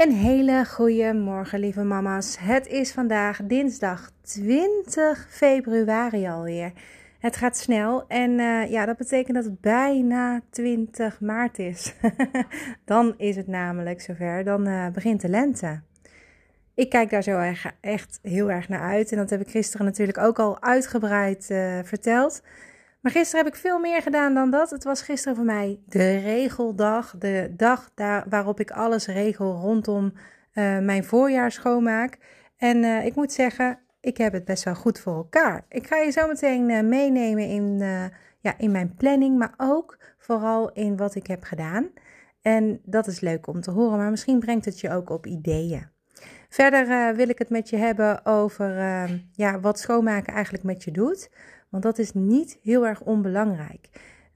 Een 0.00 0.12
hele 0.12 0.64
goede 0.64 1.12
morgen, 1.12 1.58
lieve 1.58 1.82
mama's. 1.82 2.36
Het 2.38 2.66
is 2.66 2.92
vandaag 2.92 3.40
dinsdag 3.44 4.10
20 4.22 5.26
februari 5.30 6.26
alweer. 6.26 6.72
Het 7.18 7.36
gaat 7.36 7.56
snel 7.56 8.04
en 8.08 8.30
uh, 8.30 8.70
ja, 8.70 8.86
dat 8.86 8.96
betekent 8.96 9.34
dat 9.34 9.44
het 9.44 9.60
bijna 9.60 10.40
20 10.50 11.20
maart 11.20 11.58
is. 11.58 11.94
dan 12.84 13.14
is 13.16 13.36
het 13.36 13.46
namelijk 13.46 14.00
zover, 14.00 14.44
dan 14.44 14.68
uh, 14.68 14.88
begint 14.88 15.20
de 15.20 15.28
lente. 15.28 15.80
Ik 16.74 16.88
kijk 16.90 17.10
daar 17.10 17.22
zo 17.22 17.38
erg, 17.38 17.72
echt 17.80 18.18
heel 18.22 18.50
erg 18.50 18.68
naar 18.68 18.82
uit 18.82 19.12
en 19.12 19.16
dat 19.16 19.30
heb 19.30 19.40
ik 19.40 19.50
gisteren 19.50 19.86
natuurlijk 19.86 20.18
ook 20.18 20.38
al 20.38 20.62
uitgebreid 20.62 21.48
uh, 21.50 21.78
verteld. 21.82 22.42
Maar 23.00 23.12
gisteren 23.12 23.44
heb 23.44 23.54
ik 23.54 23.60
veel 23.60 23.78
meer 23.78 24.02
gedaan 24.02 24.34
dan 24.34 24.50
dat. 24.50 24.70
Het 24.70 24.84
was 24.84 25.02
gisteren 25.02 25.36
voor 25.36 25.44
mij 25.44 25.80
de 25.86 26.18
regeldag. 26.18 27.14
De 27.18 27.52
dag 27.56 27.90
daar, 27.94 28.24
waarop 28.28 28.60
ik 28.60 28.70
alles 28.70 29.06
regel 29.06 29.52
rondom 29.52 30.12
uh, 30.54 30.78
mijn 30.78 31.04
voorjaar 31.04 31.52
schoonmaak. 31.52 32.18
En 32.56 32.76
uh, 32.76 33.04
ik 33.04 33.14
moet 33.14 33.32
zeggen, 33.32 33.78
ik 34.00 34.16
heb 34.16 34.32
het 34.32 34.44
best 34.44 34.64
wel 34.64 34.74
goed 34.74 34.98
voor 34.98 35.14
elkaar. 35.14 35.64
Ik 35.68 35.86
ga 35.86 35.96
je 35.96 36.10
zo 36.10 36.26
meteen 36.26 36.68
uh, 36.68 36.80
meenemen 36.80 37.44
in, 37.48 37.78
ja, 38.40 38.54
in 38.58 38.70
mijn 38.70 38.94
planning, 38.96 39.38
maar 39.38 39.54
ook 39.56 39.98
vooral 40.18 40.72
in 40.72 40.96
wat 40.96 41.14
ik 41.14 41.26
heb 41.26 41.42
gedaan. 41.42 41.88
En 42.42 42.80
dat 42.84 43.06
is 43.06 43.20
leuk 43.20 43.46
om 43.46 43.60
te 43.60 43.70
horen, 43.70 43.98
maar 43.98 44.10
misschien 44.10 44.38
brengt 44.38 44.64
het 44.64 44.80
je 44.80 44.90
ook 44.90 45.10
op 45.10 45.26
ideeën. 45.26 45.88
Verder 46.48 47.16
wil 47.16 47.28
ik 47.28 47.38
het 47.38 47.50
met 47.50 47.68
je 47.68 47.76
hebben 47.76 48.26
over 48.26 48.74
ja, 49.32 49.60
wat 49.60 49.78
schoonmaken 49.78 50.34
eigenlijk 50.34 50.64
met 50.64 50.84
je 50.84 50.90
doet. 50.90 51.30
Want 51.70 51.82
dat 51.82 51.98
is 51.98 52.12
niet 52.12 52.58
heel 52.62 52.86
erg 52.86 53.00
onbelangrijk. 53.00 53.88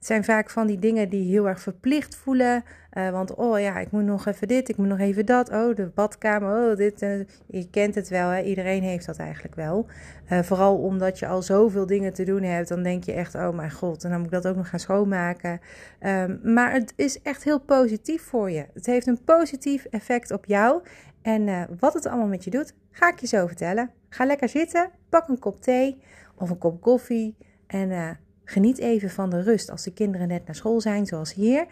Het 0.05 0.13
zijn 0.13 0.23
vaak 0.23 0.49
van 0.49 0.67
die 0.67 0.79
dingen 0.79 1.09
die 1.09 1.31
heel 1.31 1.47
erg 1.47 1.61
verplicht 1.61 2.15
voelen. 2.15 2.63
Uh, 2.93 3.09
want 3.09 3.35
oh 3.35 3.59
ja, 3.59 3.77
ik 3.79 3.91
moet 3.91 4.03
nog 4.03 4.25
even 4.25 4.47
dit, 4.47 4.69
ik 4.69 4.77
moet 4.77 4.87
nog 4.87 4.99
even 4.99 5.25
dat. 5.25 5.49
Oh, 5.49 5.75
de 5.75 5.85
badkamer, 5.85 6.71
oh 6.71 6.75
dit. 6.77 7.01
Uh, 7.01 7.19
je 7.47 7.69
kent 7.69 7.95
het 7.95 8.09
wel, 8.09 8.29
hè? 8.29 8.41
iedereen 8.41 8.83
heeft 8.83 9.05
dat 9.05 9.17
eigenlijk 9.17 9.55
wel. 9.55 9.85
Uh, 10.29 10.41
vooral 10.41 10.77
omdat 10.77 11.19
je 11.19 11.27
al 11.27 11.41
zoveel 11.41 11.85
dingen 11.85 12.13
te 12.13 12.23
doen 12.23 12.43
hebt, 12.43 12.67
dan 12.67 12.83
denk 12.83 13.03
je 13.03 13.13
echt, 13.13 13.35
oh 13.35 13.49
mijn 13.49 13.71
god, 13.71 14.03
en 14.03 14.09
dan 14.09 14.17
moet 14.17 14.33
ik 14.33 14.41
dat 14.41 14.47
ook 14.47 14.55
nog 14.55 14.69
gaan 14.69 14.79
schoonmaken. 14.79 15.59
Um, 16.01 16.39
maar 16.43 16.71
het 16.71 16.93
is 16.95 17.21
echt 17.21 17.43
heel 17.43 17.59
positief 17.59 18.21
voor 18.21 18.51
je. 18.51 18.65
Het 18.73 18.85
heeft 18.85 19.07
een 19.07 19.23
positief 19.23 19.85
effect 19.85 20.31
op 20.31 20.45
jou. 20.45 20.81
En 21.21 21.67
wat 21.79 21.93
het 21.93 22.05
allemaal 22.05 22.27
met 22.27 22.43
je 22.43 22.49
doet, 22.49 22.73
ga 22.91 23.09
ik 23.09 23.19
je 23.19 23.27
zo 23.27 23.47
vertellen. 23.47 23.91
Ga 24.09 24.25
lekker 24.25 24.49
zitten, 24.49 24.89
pak 25.09 25.27
een 25.27 25.39
kop 25.39 25.61
thee 25.61 26.01
of 26.37 26.49
een 26.49 26.57
kop 26.57 26.81
koffie. 26.81 27.35
En 27.67 27.89
uh, 27.89 28.09
geniet 28.43 28.77
even 28.77 29.09
van 29.09 29.29
de 29.29 29.41
rust 29.41 29.69
als 29.69 29.83
de 29.83 29.93
kinderen 29.93 30.27
net 30.27 30.45
naar 30.45 30.55
school 30.55 30.81
zijn, 30.81 31.05
zoals 31.05 31.33
hier. 31.33 31.65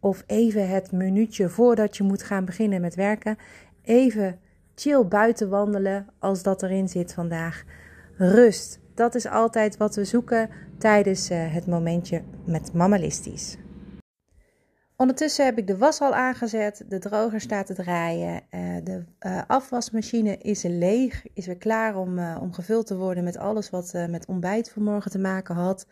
Of 0.00 0.24
even 0.26 0.68
het 0.68 0.92
minuutje 0.92 1.48
voordat 1.48 1.96
je 1.96 2.02
moet 2.02 2.22
gaan 2.22 2.44
beginnen 2.44 2.80
met 2.80 2.94
werken. 2.94 3.36
Even 3.82 4.38
chill 4.74 5.04
buiten 5.04 5.48
wandelen 5.48 6.06
als 6.18 6.42
dat 6.42 6.62
erin 6.62 6.88
zit 6.88 7.14
vandaag. 7.14 7.64
Rust, 8.16 8.80
dat 8.94 9.14
is 9.14 9.26
altijd 9.26 9.76
wat 9.76 9.94
we 9.94 10.04
zoeken 10.04 10.50
tijdens 10.78 11.30
uh, 11.30 11.54
het 11.54 11.66
momentje 11.66 12.22
met 12.44 12.72
Mammalistisch. 12.72 13.56
Ondertussen 15.04 15.44
heb 15.44 15.58
ik 15.58 15.66
de 15.66 15.76
was 15.76 16.00
al 16.00 16.14
aangezet, 16.14 16.84
de 16.88 16.98
droger 16.98 17.40
staat 17.40 17.66
te 17.66 17.74
draaien, 17.74 18.42
uh, 18.50 18.60
de 18.84 19.04
uh, 19.26 19.42
afwasmachine 19.46 20.36
is 20.38 20.62
leeg, 20.62 21.26
is 21.34 21.46
weer 21.46 21.56
klaar 21.56 21.96
om, 21.96 22.18
uh, 22.18 22.38
om 22.40 22.52
gevuld 22.52 22.86
te 22.86 22.96
worden 22.96 23.24
met 23.24 23.36
alles 23.36 23.70
wat 23.70 23.92
met 24.08 24.26
ontbijt 24.26 24.70
vanmorgen 24.70 25.10
te 25.10 25.18
maken 25.18 25.54
had. 25.54 25.86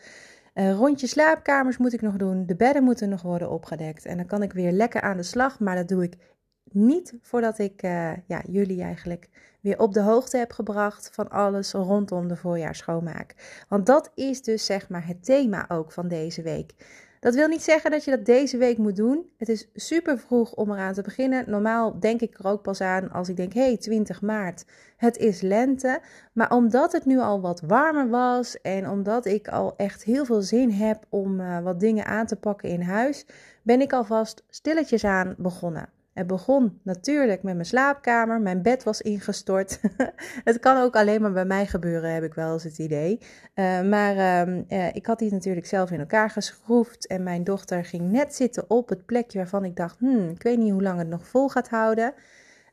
rondje 0.55 1.07
slaapkamers 1.07 1.77
moet 1.77 1.93
ik 1.93 2.01
nog 2.01 2.17
doen, 2.17 2.47
de 2.47 2.57
bedden 2.57 2.85
moeten 2.85 3.09
nog 3.09 3.23
worden 3.23 3.51
opgedekt 3.51 4.05
en 4.05 4.17
dan 4.17 4.27
kan 4.27 4.43
ik 4.43 4.53
weer 4.53 4.73
lekker 4.73 5.01
aan 5.01 5.17
de 5.17 5.23
slag, 5.23 5.61
maar 5.61 5.77
dat 5.77 5.89
doe 5.89 6.03
ik 6.03 6.17
niet 6.65 7.15
voordat 7.21 7.59
ik 7.59 7.83
ja, 8.27 8.43
jullie 8.47 8.83
eigenlijk 8.83 9.29
weer 9.61 9.79
op 9.79 9.93
de 9.93 10.01
hoogte 10.01 10.37
heb 10.37 10.53
gebracht 10.53 11.11
van 11.13 11.31
alles 11.31 11.73
rondom 11.73 12.29
de 12.29 12.37
voorjaar 12.37 12.75
schoonmaak. 12.75 13.35
Want 13.69 13.87
dat 13.87 14.11
is 14.15 14.43
dus 14.43 14.65
zeg 14.65 14.89
maar 14.89 15.07
het 15.07 15.25
thema 15.25 15.65
ook 15.69 15.93
van 15.93 16.09
deze 16.09 16.43
week. 16.43 16.75
Dat 17.23 17.35
wil 17.35 17.49
niet 17.49 17.63
zeggen 17.63 17.91
dat 17.91 18.05
je 18.05 18.11
dat 18.11 18.25
deze 18.25 18.57
week 18.57 18.79
moet 18.79 18.97
doen. 18.97 19.31
Het 19.37 19.49
is 19.49 19.69
super 19.75 20.19
vroeg 20.19 20.55
om 20.55 20.73
eraan 20.73 20.93
te 20.93 21.03
beginnen. 21.03 21.51
Normaal 21.51 22.01
denk 22.01 22.21
ik 22.21 22.39
er 22.39 22.47
ook 22.47 22.63
pas 22.63 22.81
aan 22.81 23.11
als 23.11 23.29
ik 23.29 23.37
denk: 23.37 23.53
hey, 23.53 23.77
20 23.77 24.21
maart, 24.21 24.65
het 24.97 25.17
is 25.17 25.41
lente. 25.41 26.01
Maar 26.33 26.51
omdat 26.51 26.93
het 26.93 27.05
nu 27.05 27.19
al 27.19 27.41
wat 27.41 27.61
warmer 27.61 28.09
was 28.09 28.61
en 28.61 28.89
omdat 28.89 29.27
ik 29.27 29.49
al 29.49 29.77
echt 29.77 30.05
heel 30.05 30.25
veel 30.25 30.43
zin 30.43 30.71
heb 30.71 31.05
om 31.09 31.41
uh, 31.41 31.61
wat 31.61 31.81
dingen 31.81 32.07
aan 32.07 32.27
te 32.27 32.37
pakken 32.37 32.69
in 32.69 32.83
huis, 32.83 33.27
ben 33.63 33.81
ik 33.81 33.93
alvast 33.93 34.45
stilletjes 34.49 35.05
aan 35.05 35.35
begonnen. 35.39 35.89
Het 36.13 36.27
begon 36.27 36.81
natuurlijk 36.83 37.43
met 37.43 37.55
mijn 37.55 37.67
slaapkamer. 37.67 38.41
Mijn 38.41 38.63
bed 38.63 38.83
was 38.83 39.01
ingestort. 39.01 39.81
het 40.45 40.59
kan 40.61 40.77
ook 40.77 40.97
alleen 40.97 41.21
maar 41.21 41.33
bij 41.33 41.45
mij 41.45 41.67
gebeuren, 41.67 42.15
heb 42.15 42.23
ik 42.23 42.35
wel 42.35 42.53
eens 42.53 42.65
het 42.65 42.79
idee. 42.79 43.19
Uh, 43.55 43.83
maar 43.83 44.47
uh, 44.69 44.95
ik 44.95 45.07
had 45.07 45.19
die 45.19 45.33
natuurlijk 45.33 45.67
zelf 45.67 45.91
in 45.91 46.01
elkaar 46.01 46.31
geschroefd. 46.31 47.07
En 47.07 47.23
mijn 47.23 47.45
dochter 47.45 47.85
ging 47.85 48.11
net 48.11 48.35
zitten 48.35 48.71
op 48.71 48.89
het 48.89 49.07
plekje 49.07 49.39
waarvan 49.39 49.65
ik 49.65 49.77
dacht: 49.77 49.99
hmm, 49.99 50.29
ik 50.29 50.43
weet 50.43 50.59
niet 50.59 50.73
hoe 50.73 50.83
lang 50.83 50.99
het 50.99 51.09
nog 51.09 51.27
vol 51.27 51.49
gaat 51.49 51.69
houden. 51.69 52.15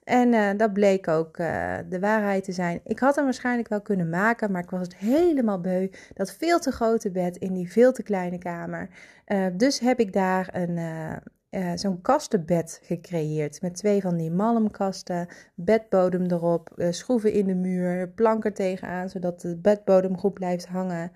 En 0.03 0.33
uh, 0.33 0.49
dat 0.57 0.73
bleek 0.73 1.07
ook 1.07 1.37
de 1.89 1.97
waarheid 1.99 2.43
te 2.43 2.51
zijn. 2.51 2.81
Ik 2.83 2.99
had 2.99 3.15
hem 3.15 3.23
waarschijnlijk 3.23 3.67
wel 3.67 3.81
kunnen 3.81 4.09
maken, 4.09 4.51
maar 4.51 4.63
ik 4.63 4.69
was 4.69 4.81
het 4.81 4.95
helemaal 4.95 5.61
beu. 5.61 5.89
Dat 6.13 6.33
veel 6.33 6.59
te 6.59 6.71
grote 6.71 7.11
bed 7.11 7.37
in 7.37 7.53
die 7.53 7.71
veel 7.71 7.91
te 7.91 8.03
kleine 8.03 8.37
kamer. 8.37 8.89
dus 9.53 9.79
heb 9.79 9.99
ik 9.99 10.13
daar 10.13 10.49
een, 10.51 10.77
uh, 11.51 11.71
zo'n 11.75 12.01
kastenbed 12.01 12.79
gecreëerd. 12.83 13.61
Met 13.61 13.75
twee 13.75 14.01
van 14.01 14.17
die 14.17 14.31
malmkasten, 14.31 15.27
bedbodem 15.55 16.25
erop, 16.25 16.73
uh, 16.75 16.91
schroeven 16.91 17.33
in 17.33 17.45
de 17.45 17.55
muur, 17.55 18.09
plank 18.09 18.45
er 18.45 18.53
tegenaan, 18.53 19.09
zodat 19.09 19.41
de 19.41 19.57
bedbodem 19.57 20.17
goed 20.17 20.33
blijft 20.33 20.67
hangen. 20.67 21.11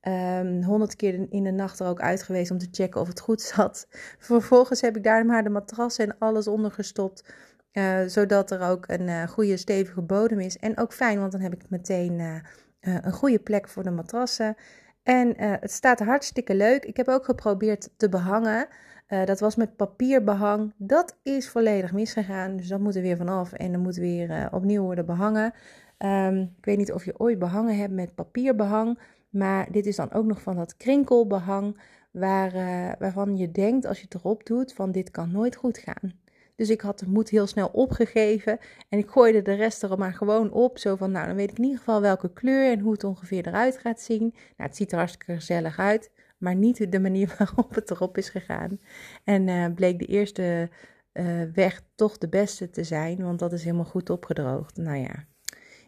Ehm, 0.00 0.62
honderd 0.62 0.96
keer 0.96 1.26
in 1.30 1.44
de 1.44 1.50
nacht 1.50 1.80
er 1.80 1.86
ook 1.86 2.00
uit 2.00 2.22
geweest 2.22 2.50
om 2.50 2.58
te 2.58 2.68
checken 2.70 3.00
of 3.00 3.08
het 3.08 3.20
goed 3.20 3.42
zat. 3.54 3.86
Vervolgens 4.18 4.80
heb 4.80 4.96
ik 4.96 5.04
daar 5.04 5.26
maar 5.26 5.44
de 5.44 5.50
matras 5.50 5.98
en 5.98 6.18
alles 6.18 6.48
onder 6.48 6.70
gestopt. 6.70 7.34
Uh, 7.72 8.00
zodat 8.06 8.50
er 8.50 8.60
ook 8.60 8.84
een 8.88 9.28
goede 9.28 9.56
stevige 9.56 10.00
bodem 10.02 10.40
is. 10.40 10.58
En 10.58 10.78
ook 10.78 10.92
fijn, 10.92 11.18
want 11.18 11.32
dan 11.32 11.40
heb 11.40 11.54
ik 11.54 11.70
meteen 11.70 12.42
een 12.80 13.12
goede 13.12 13.38
plek 13.38 13.68
voor 13.68 13.82
de 13.82 13.90
matrassen. 13.90 14.54
En 15.02 15.34
het 15.38 15.72
staat 15.72 16.00
hartstikke 16.00 16.54
leuk. 16.54 16.84
Ik 16.84 16.96
heb 16.96 17.08
ook 17.08 17.24
geprobeerd 17.24 17.88
te 17.96 18.08
behangen. 18.08 18.68
Uh, 19.08 19.24
dat 19.24 19.40
was 19.40 19.56
met 19.56 19.76
papierbehang. 19.76 20.72
Dat 20.76 21.16
is 21.22 21.48
volledig 21.48 21.92
misgegaan. 21.92 22.56
Dus 22.56 22.68
dat 22.68 22.80
moet 22.80 22.96
er 22.96 23.02
weer 23.02 23.16
vanaf. 23.16 23.52
En 23.52 23.72
dan 23.72 23.80
moet 23.80 23.96
weer 23.96 24.30
uh, 24.30 24.46
opnieuw 24.50 24.82
worden 24.82 25.06
behangen. 25.06 25.52
Um, 25.98 26.40
ik 26.58 26.64
weet 26.64 26.78
niet 26.78 26.92
of 26.92 27.04
je 27.04 27.18
ooit 27.18 27.38
behangen 27.38 27.76
hebt 27.76 27.92
met 27.92 28.14
papierbehang. 28.14 28.98
Maar 29.30 29.72
dit 29.72 29.86
is 29.86 29.96
dan 29.96 30.12
ook 30.12 30.24
nog 30.24 30.42
van 30.42 30.56
dat 30.56 30.76
krinkelbehang. 30.76 31.80
Waar, 32.10 32.54
uh, 32.54 32.92
waarvan 32.98 33.36
je 33.36 33.50
denkt 33.50 33.86
als 33.86 33.98
je 33.98 34.04
het 34.04 34.14
erop 34.14 34.46
doet: 34.46 34.72
van 34.72 34.92
dit 34.92 35.10
kan 35.10 35.32
nooit 35.32 35.56
goed 35.56 35.78
gaan. 35.78 36.12
Dus 36.56 36.70
ik 36.70 36.80
had 36.80 36.98
de 36.98 37.08
moed 37.08 37.28
heel 37.28 37.46
snel 37.46 37.68
opgegeven. 37.72 38.58
En 38.88 38.98
ik 38.98 39.10
gooide 39.10 39.42
de 39.42 39.54
rest 39.54 39.82
er 39.82 39.98
maar 39.98 40.14
gewoon 40.14 40.52
op. 40.52 40.78
Zo 40.78 40.96
van, 40.96 41.10
nou, 41.10 41.26
dan 41.26 41.36
weet 41.36 41.50
ik 41.50 41.58
in 41.58 41.62
ieder 41.62 41.78
geval 41.78 42.00
welke 42.00 42.32
kleur 42.32 42.70
en 42.70 42.80
hoe 42.80 42.92
het 42.92 43.04
ongeveer 43.04 43.46
eruit 43.46 43.78
gaat 43.78 44.00
zien. 44.00 44.20
Nou, 44.20 44.68
het 44.68 44.76
ziet 44.76 44.92
er 44.92 44.98
hartstikke 44.98 45.34
gezellig 45.34 45.78
uit 45.78 46.10
maar 46.44 46.54
niet 46.54 46.92
de 46.92 47.00
manier 47.00 47.34
waarop 47.38 47.74
het 47.74 47.90
erop 47.90 48.16
is 48.18 48.28
gegaan. 48.28 48.80
En 49.24 49.48
uh, 49.48 49.66
bleek 49.74 49.98
de 49.98 50.06
eerste 50.06 50.70
uh, 51.12 51.24
weg 51.54 51.82
toch 51.94 52.18
de 52.18 52.28
beste 52.28 52.70
te 52.70 52.84
zijn, 52.84 53.22
want 53.22 53.38
dat 53.38 53.52
is 53.52 53.64
helemaal 53.64 53.84
goed 53.84 54.10
opgedroogd. 54.10 54.76
Nou 54.76 54.96
ja, 54.96 55.24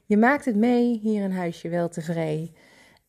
je 0.05 0.16
maakt 0.16 0.45
het 0.45 0.56
mee 0.56 0.99
hier 0.99 1.22
in 1.22 1.31
huisje 1.31 1.69
wel 1.69 1.89
tevreden. 1.89 2.55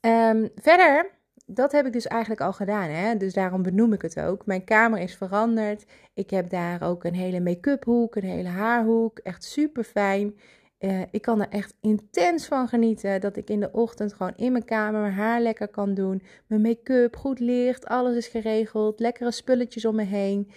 Um, 0.02 0.50
verder, 0.56 1.10
dat 1.46 1.72
heb 1.72 1.86
ik 1.86 1.94
dus 1.94 2.08
eigenlijk 2.08 2.42
al 2.42 2.54
gedaan, 2.54 2.90
hè? 2.90 3.18
dus 3.18 3.34
daarom 3.34 3.62
benoem 3.62 3.94
ik 3.94 4.02
het 4.02 4.20
ook. 4.20 4.46
Mijn 4.46 4.64
kamer 4.64 5.00
is 5.00 5.16
veranderd. 5.16 5.86
Ik 6.14 6.30
heb 6.30 6.50
daar 6.50 6.82
ook 6.82 7.04
een 7.04 7.16
hele 7.16 7.40
make-up 7.40 7.84
hoek, 7.84 8.16
een 8.16 8.24
hele 8.24 8.50
haarhoek. 8.50 9.20
Echt 9.20 9.44
super 9.44 9.84
fijn. 9.84 10.36
Uh, 10.80 11.02
ik 11.12 11.22
kan 11.22 11.42
er 11.42 11.50
echt 11.50 11.74
intens 11.82 12.46
van 12.46 12.68
genieten 12.68 13.22
dat 13.22 13.38
ik 13.38 13.50
in 13.50 13.60
de 13.60 13.72
ochtend 13.72 14.14
gewoon 14.14 14.36
in 14.36 14.52
mijn 14.52 14.66
kamer 14.66 15.02
mijn 15.02 15.14
haar 15.14 15.42
lekker 15.42 15.68
kan 15.68 15.94
doen. 15.94 16.22
Mijn 16.48 16.62
make-up, 16.62 17.16
goed 17.16 17.40
licht, 17.40 17.86
alles 17.86 18.16
is 18.16 18.28
geregeld, 18.28 19.00
lekkere 19.00 19.32
spulletjes 19.32 19.86
om 19.86 19.96
me 19.96 20.04
heen. 20.04 20.52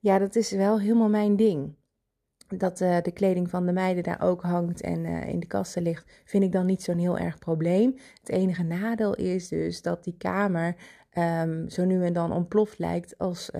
Ja, 0.00 0.18
dat 0.18 0.36
is 0.36 0.50
wel 0.50 0.80
helemaal 0.80 1.08
mijn 1.08 1.36
ding. 1.36 1.74
Dat 2.56 2.80
uh, 2.80 2.96
de 3.02 3.12
kleding 3.12 3.50
van 3.50 3.66
de 3.66 3.72
meiden 3.72 4.02
daar 4.02 4.22
ook 4.22 4.42
hangt 4.42 4.80
en 4.80 5.04
uh, 5.04 5.28
in 5.28 5.40
de 5.40 5.46
kasten 5.46 5.82
ligt, 5.82 6.22
vind 6.24 6.44
ik 6.44 6.52
dan 6.52 6.66
niet 6.66 6.82
zo'n 6.82 6.98
heel 6.98 7.18
erg 7.18 7.38
probleem. 7.38 7.94
Het 8.20 8.28
enige 8.28 8.62
nadeel 8.62 9.14
is 9.14 9.48
dus 9.48 9.82
dat 9.82 10.04
die 10.04 10.16
kamer 10.18 10.76
um, 11.42 11.68
zo 11.68 11.84
nu 11.84 12.04
en 12.04 12.12
dan 12.12 12.32
ontploft 12.32 12.78
lijkt 12.78 13.18
als 13.18 13.50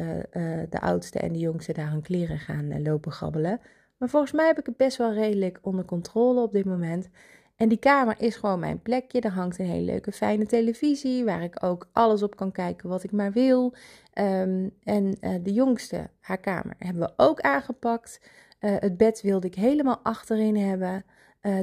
de 0.70 0.80
oudste 0.80 1.19
en 1.19 1.32
de 1.32 1.38
jongste 1.38 1.72
daar 1.72 1.90
hun 1.90 2.02
kleren 2.02 2.38
gaan 2.38 2.82
lopen 2.82 3.12
grabbelen. 3.12 3.60
Maar 3.96 4.08
volgens 4.08 4.32
mij 4.32 4.46
heb 4.46 4.58
ik 4.58 4.66
het 4.66 4.76
best 4.76 4.96
wel 4.96 5.12
redelijk 5.12 5.58
onder 5.62 5.84
controle 5.84 6.40
op 6.40 6.52
dit 6.52 6.64
moment. 6.64 7.08
En 7.56 7.69
die 7.69 7.78
kamer 7.78 8.14
is 8.19 8.37
gewoon 8.37 8.58
mijn 8.58 8.82
plekje. 8.82 9.20
Er 9.20 9.31
hangt 9.31 9.58
een 9.58 9.66
hele 9.66 9.84
leuke, 9.84 10.12
fijne 10.12 10.46
televisie. 10.46 11.25
Waar 11.25 11.43
ik 11.43 11.64
ook 11.64 11.88
alles 11.93 12.22
op 12.22 12.37
kan 12.37 12.52
kijken 12.52 12.88
wat 12.88 13.02
ik 13.02 13.12
maar 13.12 13.32
wil. 13.32 13.75
Um, 14.14 14.70
en 14.82 15.16
uh, 15.20 15.34
de 15.43 15.52
jongste, 15.52 16.10
haar 16.20 16.38
kamer, 16.38 16.75
hebben 16.78 17.02
we 17.02 17.12
ook 17.16 17.40
aangepakt. 17.40 18.20
het 18.58 18.96
bed 18.96 19.20
wilde 19.20 19.46
ik 19.46 19.54
helemaal 19.54 20.00
achterin 20.02 20.56
hebben. 20.56 21.04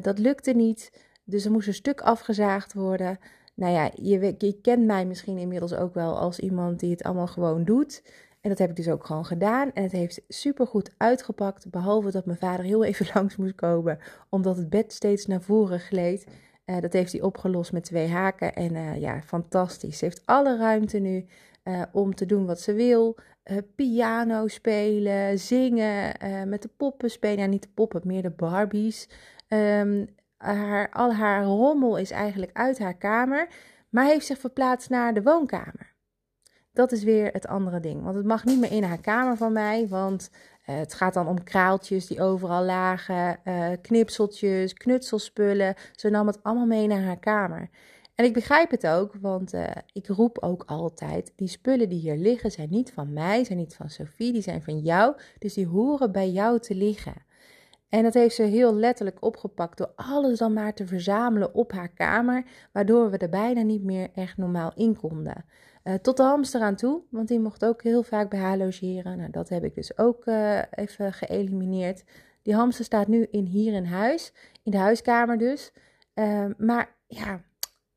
dat 0.01 0.19
lukte 0.19 0.51
niet. 0.51 0.91
Dus 1.23 1.45
er 1.45 1.51
moest 1.51 1.67
een 1.67 1.73
stuk 1.73 2.01
afgezaagd 2.01 2.73
worden. 2.73 3.19
Nou 3.55 3.73
ja, 3.73 3.91
je, 3.95 4.35
je 4.37 4.59
kent 4.61 4.85
mij 4.85 5.05
misschien 5.05 5.37
inmiddels 5.37 5.73
ook 5.73 5.93
wel 5.93 6.17
als 6.17 6.39
iemand 6.39 6.79
die 6.79 6.91
het 6.91 7.03
allemaal 7.03 7.27
gewoon 7.27 7.63
doet. 7.63 8.03
En 8.43 8.49
dat 8.49 8.57
heb 8.57 8.69
ik 8.69 8.75
dus 8.75 8.89
ook 8.89 9.05
gewoon 9.05 9.25
gedaan. 9.25 9.71
En 9.73 9.83
het 9.83 9.91
heeft 9.91 10.21
supergoed 10.27 10.93
uitgepakt. 10.97 11.69
Behalve 11.69 12.11
dat 12.11 12.25
mijn 12.25 12.37
vader 12.37 12.65
heel 12.65 12.83
even 12.83 13.07
langs 13.13 13.35
moest 13.35 13.55
komen. 13.55 13.99
Omdat 14.29 14.57
het 14.57 14.69
bed 14.69 14.93
steeds 14.93 15.25
naar 15.25 15.41
voren 15.41 15.79
gleed. 15.79 16.27
Uh, 16.65 16.79
dat 16.79 16.93
heeft 16.93 17.11
hij 17.11 17.21
opgelost 17.21 17.71
met 17.71 17.83
twee 17.83 18.07
haken. 18.07 18.53
En 18.53 18.75
uh, 18.75 19.01
ja, 19.01 19.21
fantastisch. 19.21 19.97
Ze 19.97 20.05
heeft 20.05 20.21
alle 20.25 20.57
ruimte 20.57 20.99
nu 20.99 21.25
uh, 21.63 21.81
om 21.91 22.15
te 22.15 22.25
doen 22.25 22.45
wat 22.45 22.59
ze 22.59 22.73
wil. 22.73 23.17
piano 23.75 24.47
spelen, 24.47 25.39
zingen, 25.39 26.15
met 26.49 26.61
de 26.61 26.69
poppen 26.77 27.09
spelen. 27.09 27.39
Ja, 27.39 27.45
niet 27.45 27.63
de 27.63 27.69
poppen, 27.73 28.01
meer 28.03 28.21
de 28.21 28.29
Barbies. 28.29 29.09
Um, 29.47 30.07
haar, 30.37 30.89
al 30.91 31.13
haar 31.13 31.43
rommel 31.43 31.97
is 31.97 32.11
eigenlijk 32.11 32.51
uit 32.53 32.79
haar 32.79 32.97
kamer. 32.97 33.47
Maar 33.89 34.05
heeft 34.05 34.25
zich 34.25 34.39
verplaatst 34.39 34.89
naar 34.89 35.13
de 35.13 35.21
woonkamer. 35.21 35.92
Dat 36.73 36.91
is 36.91 37.03
weer 37.03 37.29
het 37.31 37.47
andere 37.47 37.79
ding. 37.79 38.03
Want 38.03 38.15
het 38.15 38.25
mag 38.25 38.45
niet 38.45 38.59
meer 38.59 38.71
in 38.71 38.83
haar 38.83 39.01
kamer 39.01 39.37
van 39.37 39.53
mij. 39.53 39.87
Want 39.87 40.29
uh, 40.31 40.75
het 40.75 40.93
gaat 40.93 41.13
dan 41.13 41.27
om 41.27 41.43
kraaltjes 41.43 42.07
die 42.07 42.21
overal 42.21 42.63
lagen, 42.63 43.39
uh, 43.45 43.67
knipseltjes, 43.81 44.73
knutselspullen. 44.73 45.75
Ze 45.91 46.09
nam 46.09 46.27
het 46.27 46.43
allemaal 46.43 46.65
mee 46.65 46.87
naar 46.87 47.03
haar 47.03 47.19
kamer. 47.19 47.69
En 48.15 48.25
ik 48.25 48.33
begrijp 48.33 48.71
het 48.71 48.87
ook, 48.87 49.13
want 49.21 49.53
uh, 49.53 49.67
ik 49.91 50.07
roep 50.07 50.37
ook 50.39 50.63
altijd: 50.65 51.33
die 51.35 51.47
spullen 51.47 51.89
die 51.89 51.99
hier 51.99 52.17
liggen 52.17 52.51
zijn 52.51 52.69
niet 52.69 52.91
van 52.93 53.13
mij, 53.13 53.43
zijn 53.43 53.57
niet 53.57 53.75
van 53.75 53.89
Sophie, 53.89 54.31
die 54.31 54.41
zijn 54.41 54.63
van 54.63 54.79
jou. 54.79 55.15
Dus 55.39 55.53
die 55.53 55.67
horen 55.67 56.11
bij 56.11 56.29
jou 56.29 56.59
te 56.59 56.75
liggen. 56.75 57.25
En 57.89 58.03
dat 58.03 58.13
heeft 58.13 58.35
ze 58.35 58.43
heel 58.43 58.75
letterlijk 58.75 59.17
opgepakt 59.23 59.77
door 59.77 59.91
alles 59.95 60.37
dan 60.37 60.53
maar 60.53 60.73
te 60.73 60.87
verzamelen 60.87 61.53
op 61.53 61.71
haar 61.71 61.93
kamer, 61.93 62.45
waardoor 62.71 63.11
we 63.11 63.17
er 63.17 63.29
bijna 63.29 63.61
niet 63.61 63.83
meer 63.83 64.09
echt 64.13 64.37
normaal 64.37 64.71
in 64.75 64.97
konden. 64.97 65.45
Uh, 65.83 65.93
tot 65.93 66.17
de 66.17 66.23
hamster 66.23 66.61
aan 66.61 66.75
toe, 66.75 67.01
want 67.09 67.27
die 67.27 67.39
mocht 67.39 67.65
ook 67.65 67.83
heel 67.83 68.03
vaak 68.03 68.29
bij 68.29 68.39
haar 68.39 68.57
logeren. 68.57 69.17
Nou, 69.17 69.31
dat 69.31 69.49
heb 69.49 69.63
ik 69.63 69.75
dus 69.75 69.97
ook 69.97 70.25
uh, 70.25 70.61
even 70.71 71.13
geëlimineerd. 71.13 72.03
Die 72.41 72.55
hamster 72.55 72.85
staat 72.85 73.07
nu 73.07 73.27
in, 73.31 73.45
hier 73.45 73.73
in 73.73 73.85
huis, 73.85 74.33
in 74.63 74.71
de 74.71 74.77
huiskamer 74.77 75.37
dus. 75.37 75.71
Uh, 76.15 76.45
maar 76.57 76.95
ja, 77.07 77.41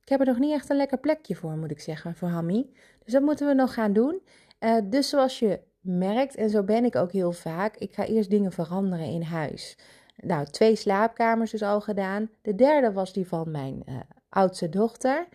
ik 0.02 0.08
heb 0.08 0.20
er 0.20 0.26
nog 0.26 0.38
niet 0.38 0.52
echt 0.52 0.70
een 0.70 0.76
lekker 0.76 0.98
plekje 0.98 1.34
voor, 1.34 1.56
moet 1.56 1.70
ik 1.70 1.80
zeggen, 1.80 2.14
voor 2.14 2.28
Hammy. 2.28 2.70
Dus 3.04 3.12
dat 3.12 3.22
moeten 3.22 3.46
we 3.46 3.54
nog 3.54 3.74
gaan 3.74 3.92
doen. 3.92 4.22
Eh, 4.58 4.76
dus 4.84 5.08
zoals 5.08 5.38
je 5.38 5.60
merkt, 5.80 6.34
en 6.34 6.50
zo 6.50 6.62
ben 6.62 6.84
ik 6.84 6.96
ook 6.96 7.12
heel 7.12 7.32
vaak, 7.32 7.76
ik 7.76 7.94
ga 7.94 8.04
eerst 8.04 8.30
dingen 8.30 8.52
veranderen 8.52 9.06
in 9.06 9.22
huis. 9.22 9.78
Nou, 10.16 10.46
twee 10.46 10.76
slaapkamers 10.76 11.50
dus 11.50 11.62
al 11.62 11.80
gedaan. 11.80 12.30
De 12.42 12.54
derde 12.54 12.92
was 12.92 13.12
die 13.12 13.26
van 13.26 13.50
mijn 13.50 13.84
oudste 14.28 14.68
dochter. 14.68 15.26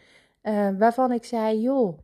waarvan 0.78 1.12
ik 1.12 1.26
zei, 1.26 1.60
joh, 1.60 2.00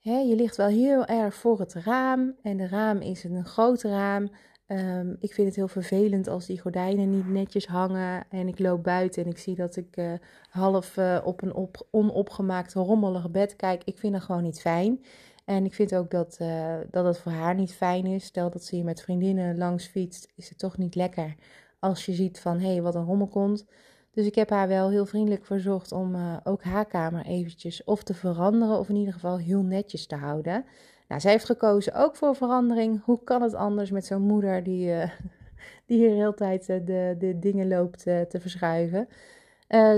je 0.00 0.34
ligt 0.36 0.56
wel 0.56 0.68
heel 0.68 1.04
erg 1.04 1.34
voor 1.34 1.58
het 1.58 1.74
raam 1.74 2.36
en 2.42 2.56
de 2.56 2.68
raam 2.68 3.00
is 3.00 3.24
een 3.24 3.44
groot 3.44 3.82
raam. 3.82 4.30
Um, 4.66 5.16
ik 5.20 5.32
vind 5.32 5.46
het 5.46 5.56
heel 5.56 5.68
vervelend 5.68 6.28
als 6.28 6.46
die 6.46 6.60
gordijnen 6.60 7.10
niet 7.10 7.28
netjes 7.28 7.66
hangen 7.66 8.26
en 8.28 8.48
ik 8.48 8.58
loop 8.58 8.82
buiten 8.82 9.24
en 9.24 9.30
ik 9.30 9.38
zie 9.38 9.54
dat 9.54 9.76
ik 9.76 9.96
uh, 9.96 10.12
half 10.50 10.96
uh, 10.96 11.20
op 11.24 11.42
een 11.42 11.54
op, 11.54 11.86
onopgemaakt 11.90 12.72
rommelig 12.72 13.30
bed 13.30 13.56
kijk. 13.56 13.84
Ik 13.84 13.98
vind 13.98 14.12
dat 14.12 14.22
gewoon 14.22 14.42
niet 14.42 14.60
fijn. 14.60 15.04
En 15.44 15.64
ik 15.64 15.74
vind 15.74 15.94
ook 15.94 16.10
dat, 16.10 16.38
uh, 16.42 16.74
dat 16.90 17.04
het 17.04 17.18
voor 17.18 17.32
haar 17.32 17.54
niet 17.54 17.74
fijn 17.74 18.06
is. 18.06 18.24
Stel 18.24 18.50
dat 18.50 18.64
ze 18.64 18.74
hier 18.74 18.84
met 18.84 19.02
vriendinnen 19.02 19.58
langs 19.58 19.86
fietst, 19.86 20.32
is 20.34 20.48
het 20.48 20.58
toch 20.58 20.78
niet 20.78 20.94
lekker 20.94 21.34
als 21.80 22.06
je 22.06 22.12
ziet 22.12 22.40
van 22.40 22.58
hé, 22.58 22.72
hey, 22.72 22.82
wat 22.82 22.94
een 22.94 23.04
rommel 23.04 23.26
komt. 23.26 23.66
Dus 24.10 24.26
ik 24.26 24.34
heb 24.34 24.50
haar 24.50 24.68
wel 24.68 24.90
heel 24.90 25.06
vriendelijk 25.06 25.44
verzocht 25.44 25.92
om 25.92 26.14
uh, 26.14 26.36
ook 26.44 26.62
haar 26.62 26.86
kamer 26.86 27.24
eventjes 27.24 27.84
of 27.84 28.02
te 28.02 28.14
veranderen 28.14 28.78
of 28.78 28.88
in 28.88 28.96
ieder 28.96 29.12
geval 29.12 29.38
heel 29.38 29.62
netjes 29.62 30.06
te 30.06 30.16
houden. 30.16 30.64
Nou, 31.08 31.20
zij 31.20 31.30
heeft 31.30 31.44
gekozen 31.44 31.94
ook 31.94 32.16
voor 32.16 32.36
verandering. 32.36 33.04
Hoe 33.04 33.24
kan 33.24 33.42
het 33.42 33.54
anders 33.54 33.90
met 33.90 34.06
zo'n 34.06 34.22
moeder 34.22 34.62
die, 34.62 34.88
uh, 34.88 35.10
die 35.86 35.98
hier 35.98 36.14
heel 36.14 36.34
tijd 36.34 36.68
uh, 36.68 36.76
de, 36.84 37.14
de 37.18 37.38
dingen 37.38 37.68
loopt 37.68 38.02
te 38.02 38.38
verschuiven. 38.40 39.08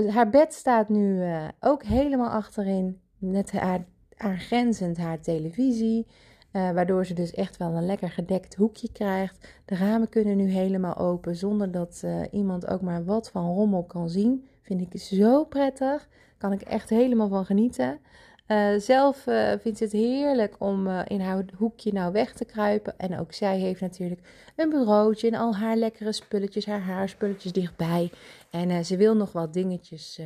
haar 0.09 0.29
bed 0.29 0.53
staat 0.53 0.89
nu 0.89 1.23
ook 1.59 1.83
helemaal 1.83 2.29
achterin, 2.29 2.99
net 3.17 3.51
haar, 3.51 3.85
aangrenzend 4.17 4.97
haar 4.97 5.19
televisie. 5.19 6.07
Uh, 6.53 6.71
waardoor 6.71 7.05
ze 7.05 7.13
dus 7.13 7.31
echt 7.31 7.57
wel 7.57 7.73
een 7.73 7.85
lekker 7.85 8.09
gedekt 8.09 8.55
hoekje 8.55 8.91
krijgt. 8.91 9.47
De 9.65 9.75
ramen 9.75 10.09
kunnen 10.09 10.37
nu 10.37 10.49
helemaal 10.49 10.97
open 10.97 11.35
zonder 11.35 11.71
dat 11.71 12.01
uh, 12.05 12.21
iemand 12.31 12.67
ook 12.67 12.81
maar 12.81 13.05
wat 13.05 13.29
van 13.29 13.53
rommel 13.53 13.83
kan 13.83 14.09
zien. 14.09 14.47
Vind 14.61 14.81
ik 14.81 15.01
zo 15.01 15.43
prettig. 15.43 16.07
Kan 16.37 16.51
ik 16.51 16.61
echt 16.61 16.89
helemaal 16.89 17.27
van 17.27 17.45
genieten. 17.45 17.99
Uh, 18.47 18.77
zelf 18.77 19.17
vindt 19.59 19.77
ze 19.77 19.83
het 19.83 19.91
heerlijk 19.91 20.55
om 20.59 20.87
in 20.87 21.21
haar 21.21 21.45
hoekje 21.57 21.93
nou 21.93 22.11
weg 22.11 22.33
te 22.33 22.45
kruipen. 22.45 22.97
En 22.97 23.19
ook 23.19 23.33
zij 23.33 23.59
heeft 23.59 23.81
natuurlijk 23.81 24.21
een 24.55 24.69
bureautje 24.69 25.27
en 25.27 25.39
al 25.39 25.55
haar 25.55 25.75
lekkere 25.75 26.11
spulletjes, 26.11 26.65
haar 26.65 26.81
haarspulletjes 26.81 27.51
dichtbij. 27.51 28.11
En 28.49 28.85
ze 28.85 28.97
wil 28.97 29.15
nog 29.15 29.31
wat 29.31 29.53
dingetjes 29.53 30.21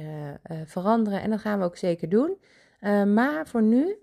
veranderen 0.65 1.21
en 1.21 1.29
dat 1.29 1.39
gaan 1.39 1.59
we 1.59 1.65
ook 1.65 1.77
zeker 1.77 2.09
doen. 2.09 2.37
maar 3.13 3.47
voor 3.47 3.63
nu 3.63 3.97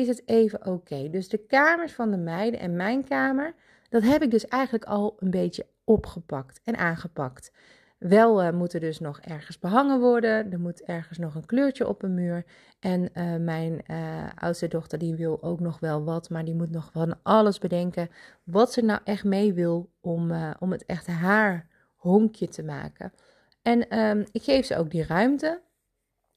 is 0.00 0.08
het 0.08 0.22
even 0.28 0.66
oké. 0.66 1.10
Dus 1.10 1.28
de 1.28 1.38
kamers 1.38 1.92
van 1.92 2.10
de 2.10 2.16
meiden 2.16 2.60
en 2.60 2.76
mijn 2.76 3.04
kamer, 3.04 3.54
dat 3.88 4.02
heb 4.02 4.22
ik 4.22 4.30
dus 4.30 4.46
eigenlijk 4.46 4.84
al 4.84 5.16
een 5.18 5.30
beetje 5.30 5.66
opgepakt 5.84 6.60
en 6.64 6.76
aangepakt. 6.76 7.52
Wel 7.98 8.42
uh, 8.44 8.50
moet 8.50 8.72
er 8.72 8.80
dus 8.80 9.00
nog 9.00 9.20
ergens 9.20 9.58
behangen 9.58 10.00
worden. 10.00 10.52
Er 10.52 10.60
moet 10.60 10.82
ergens 10.82 11.18
nog 11.18 11.34
een 11.34 11.46
kleurtje 11.46 11.88
op 11.88 12.02
een 12.02 12.14
muur. 12.14 12.44
En 12.78 13.08
uh, 13.14 13.36
mijn 13.36 13.82
uh, 13.86 13.96
oudste 14.38 14.68
dochter 14.68 14.98
die 14.98 15.14
wil 15.14 15.42
ook 15.42 15.60
nog 15.60 15.80
wel 15.80 16.04
wat. 16.04 16.30
Maar 16.30 16.44
die 16.44 16.54
moet 16.54 16.70
nog 16.70 16.90
van 16.92 17.18
alles 17.22 17.58
bedenken. 17.58 18.10
Wat 18.44 18.72
ze 18.72 18.82
nou 18.82 19.00
echt 19.04 19.24
mee 19.24 19.52
wil 19.52 19.90
om, 20.00 20.32
om 20.58 20.72
het 20.72 20.86
echt 20.86 21.06
haar 21.06 21.66
honkje 21.96 22.48
te 22.48 22.62
maken. 22.62 23.12
En 23.62 23.98
um, 23.98 24.24
ik 24.32 24.42
geef 24.42 24.66
ze 24.66 24.76
ook 24.76 24.90
die 24.90 25.06
ruimte. 25.06 25.60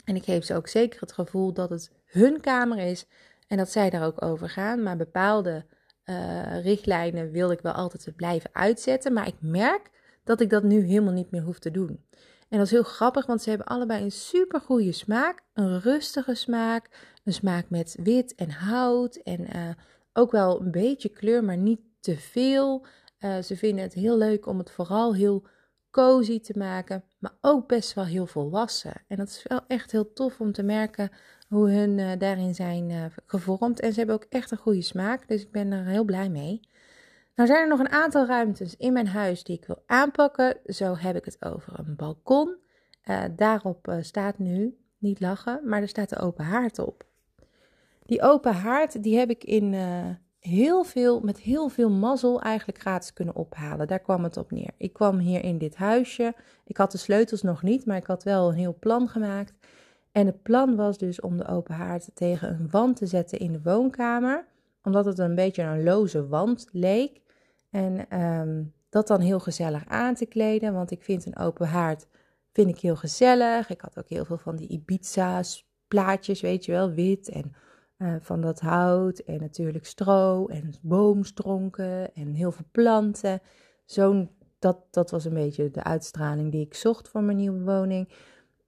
En 0.05 0.15
ik 0.15 0.23
geef 0.23 0.43
ze 0.43 0.55
ook 0.55 0.67
zeker 0.67 0.99
het 0.99 1.11
gevoel 1.11 1.53
dat 1.53 1.69
het 1.69 1.91
hun 2.05 2.41
kamer 2.41 2.77
is. 2.77 3.07
En 3.47 3.57
dat 3.57 3.71
zij 3.71 3.89
daar 3.89 4.05
ook 4.05 4.21
over 4.21 4.49
gaan. 4.49 4.83
Maar 4.83 4.97
bepaalde 4.97 5.65
uh, 6.05 6.63
richtlijnen 6.63 7.31
wil 7.31 7.51
ik 7.51 7.61
wel 7.61 7.71
altijd 7.71 8.15
blijven 8.15 8.49
uitzetten. 8.53 9.13
Maar 9.13 9.27
ik 9.27 9.35
merk 9.39 9.89
dat 10.23 10.41
ik 10.41 10.49
dat 10.49 10.63
nu 10.63 10.85
helemaal 10.85 11.13
niet 11.13 11.31
meer 11.31 11.41
hoef 11.41 11.59
te 11.59 11.71
doen. 11.71 12.05
En 12.49 12.57
dat 12.57 12.67
is 12.67 12.71
heel 12.71 12.83
grappig, 12.83 13.25
want 13.25 13.41
ze 13.41 13.49
hebben 13.49 13.67
allebei 13.67 14.03
een 14.03 14.11
super 14.11 14.61
goede 14.61 14.91
smaak. 14.91 15.43
Een 15.53 15.79
rustige 15.79 16.35
smaak. 16.35 17.13
Een 17.23 17.33
smaak 17.33 17.69
met 17.69 17.97
wit 18.03 18.35
en 18.35 18.51
hout. 18.51 19.15
En 19.15 19.55
uh, 19.55 19.69
ook 20.13 20.31
wel 20.31 20.61
een 20.61 20.71
beetje 20.71 21.09
kleur, 21.09 21.43
maar 21.43 21.57
niet 21.57 21.81
te 21.99 22.17
veel. 22.17 22.85
Uh, 23.19 23.41
ze 23.41 23.57
vinden 23.57 23.83
het 23.83 23.93
heel 23.93 24.17
leuk 24.17 24.45
om 24.45 24.57
het 24.57 24.71
vooral 24.71 25.15
heel 25.15 25.47
cozy 25.93 26.39
te 26.39 26.57
maken, 26.57 27.03
maar 27.19 27.37
ook 27.41 27.67
best 27.67 27.93
wel 27.93 28.05
heel 28.05 28.25
volwassen. 28.25 28.93
En 29.07 29.17
dat 29.17 29.27
is 29.27 29.45
wel 29.47 29.61
echt 29.67 29.91
heel 29.91 30.13
tof 30.13 30.39
om 30.39 30.51
te 30.51 30.63
merken 30.63 31.11
hoe 31.53 31.69
hun 31.69 31.97
uh, 31.97 32.11
daarin 32.17 32.55
zijn 32.55 32.89
uh, 32.89 33.05
gevormd. 33.25 33.79
En 33.79 33.91
ze 33.91 33.97
hebben 33.97 34.15
ook 34.15 34.25
echt 34.29 34.51
een 34.51 34.57
goede 34.57 34.81
smaak, 34.81 35.27
dus 35.27 35.41
ik 35.41 35.51
ben 35.51 35.71
er 35.71 35.85
heel 35.85 36.03
blij 36.03 36.29
mee. 36.29 36.59
Nou 37.35 37.49
zijn 37.49 37.61
er 37.61 37.67
nog 37.67 37.79
een 37.79 37.89
aantal 37.89 38.25
ruimtes 38.25 38.77
in 38.77 38.93
mijn 38.93 39.07
huis 39.07 39.43
die 39.43 39.57
ik 39.57 39.65
wil 39.65 39.83
aanpakken. 39.85 40.57
Zo 40.65 40.95
heb 40.97 41.15
ik 41.15 41.25
het 41.25 41.45
over 41.45 41.79
een 41.79 41.95
balkon. 41.95 42.55
Uh, 43.05 43.23
daarop 43.35 43.97
staat 44.01 44.37
nu, 44.37 44.77
niet 44.97 45.19
lachen, 45.19 45.61
maar 45.63 45.81
er 45.81 45.87
staat 45.87 46.09
de 46.09 46.19
open 46.19 46.45
haard 46.45 46.79
op. 46.79 47.05
Die 48.05 48.21
open 48.21 48.53
haard 48.53 49.03
die 49.03 49.17
heb 49.17 49.29
ik 49.29 49.43
in 49.43 49.73
heel 50.39 50.83
veel, 50.83 51.19
met 51.19 51.39
heel 51.39 51.69
veel 51.69 51.89
mazzel 51.89 52.41
eigenlijk 52.41 52.79
gratis 52.79 53.13
kunnen 53.13 53.35
ophalen. 53.35 53.87
Daar 53.87 53.99
kwam 53.99 54.23
het 54.23 54.37
op 54.37 54.51
neer. 54.51 54.71
Ik 54.77 54.93
kwam 54.93 55.17
hier 55.17 55.43
in 55.43 55.57
dit 55.57 55.75
huisje. 55.75 56.33
Ik 56.65 56.77
had 56.77 56.91
de 56.91 56.97
sleutels 56.97 57.41
nog 57.41 57.63
niet, 57.63 57.85
maar 57.85 57.97
ik 57.97 58.05
had 58.05 58.23
wel 58.23 58.49
een 58.49 58.55
heel 58.55 58.77
plan 58.79 59.07
gemaakt. 59.09 59.53
En 60.13 60.25
het 60.25 60.43
plan 60.43 60.75
was 60.75 60.97
dus 60.97 61.21
om 61.21 61.37
de 61.37 61.47
open 61.47 61.75
haard 61.75 62.09
tegen 62.13 62.49
een 62.49 62.69
wand 62.69 62.95
te 62.95 63.05
zetten 63.05 63.39
in 63.39 63.51
de 63.51 63.61
woonkamer. 63.61 64.45
Omdat 64.83 65.05
het 65.05 65.19
een 65.19 65.35
beetje 65.35 65.63
een 65.63 65.83
loze 65.83 66.27
wand 66.27 66.67
leek. 66.71 67.21
En 67.69 68.19
um, 68.21 68.73
dat 68.89 69.07
dan 69.07 69.21
heel 69.21 69.39
gezellig 69.39 69.87
aan 69.87 70.15
te 70.15 70.25
kleden. 70.25 70.73
Want 70.73 70.91
ik 70.91 71.03
vind 71.03 71.25
een 71.25 71.37
open 71.37 71.67
haard 71.67 72.07
vind 72.51 72.69
ik 72.69 72.79
heel 72.79 72.95
gezellig. 72.95 73.69
Ik 73.69 73.81
had 73.81 73.97
ook 73.97 74.09
heel 74.09 74.25
veel 74.25 74.37
van 74.37 74.55
die 74.55 74.67
Ibiza's 74.67 75.67
plaatjes, 75.87 76.41
weet 76.41 76.65
je 76.65 76.71
wel, 76.71 76.91
wit 76.91 77.29
en 77.29 77.53
uh, 77.97 78.15
van 78.19 78.41
dat 78.41 78.59
hout. 78.59 79.19
En 79.19 79.39
natuurlijk 79.39 79.85
stro 79.85 80.47
en 80.47 80.73
boomstronken 80.81 82.13
en 82.13 82.33
heel 82.33 82.51
veel 82.51 82.65
planten. 82.71 83.41
Zo'n, 83.85 84.29
dat, 84.59 84.77
dat 84.91 85.11
was 85.11 85.25
een 85.25 85.33
beetje 85.33 85.71
de 85.71 85.83
uitstraling 85.83 86.51
die 86.51 86.65
ik 86.65 86.73
zocht 86.73 87.09
voor 87.09 87.23
mijn 87.23 87.37
nieuwe 87.37 87.63
woning. 87.63 88.09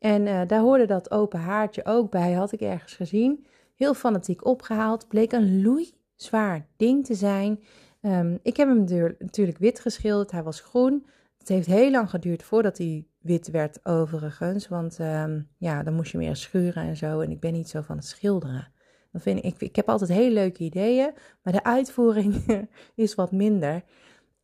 En 0.05 0.25
uh, 0.25 0.41
daar 0.47 0.59
hoorde 0.59 0.85
dat 0.85 1.11
open 1.11 1.39
haartje 1.39 1.85
ook 1.85 2.11
bij, 2.11 2.33
had 2.33 2.51
ik 2.51 2.61
ergens 2.61 2.93
gezien. 2.93 3.45
Heel 3.75 3.93
fanatiek 3.93 4.45
opgehaald. 4.45 5.07
Bleek 5.07 5.31
een 5.31 5.61
loeizwaar 5.61 6.67
ding 6.77 7.05
te 7.05 7.13
zijn. 7.13 7.63
Ehm, 8.01 8.37
ik 8.41 8.57
heb 8.57 8.67
hem 8.67 9.13
natuurlijk 9.19 9.57
wit 9.57 9.79
geschilderd. 9.79 10.31
Hij 10.31 10.43
was 10.43 10.59
groen. 10.59 11.05
Het 11.37 11.47
heeft 11.47 11.67
heel 11.67 11.91
lang 11.91 12.09
geduurd 12.09 12.43
voordat 12.43 12.77
hij 12.77 13.07
wit 13.19 13.51
werd 13.51 13.79
overigens. 13.85 14.67
Want 14.67 14.99
ehm, 14.99 15.41
ja, 15.57 15.83
dan 15.83 15.93
moest 15.93 16.11
je 16.11 16.17
meer 16.17 16.35
schuren 16.35 16.83
en 16.83 16.97
zo. 16.97 17.19
En 17.19 17.31
ik 17.31 17.39
ben 17.39 17.53
niet 17.53 17.69
zo 17.69 17.81
van 17.81 17.95
het 17.95 18.05
schilderen. 18.05 18.71
Dan 19.11 19.21
vind 19.21 19.43
ik, 19.43 19.61
ik, 19.61 19.75
heb 19.75 19.89
altijd 19.89 20.09
hele 20.09 20.33
leuke 20.33 20.63
ideeën, 20.63 21.13
maar 21.43 21.53
de 21.53 21.63
uitvoering 21.63 22.67
is 22.95 23.15
wat 23.15 23.31
minder. 23.31 23.83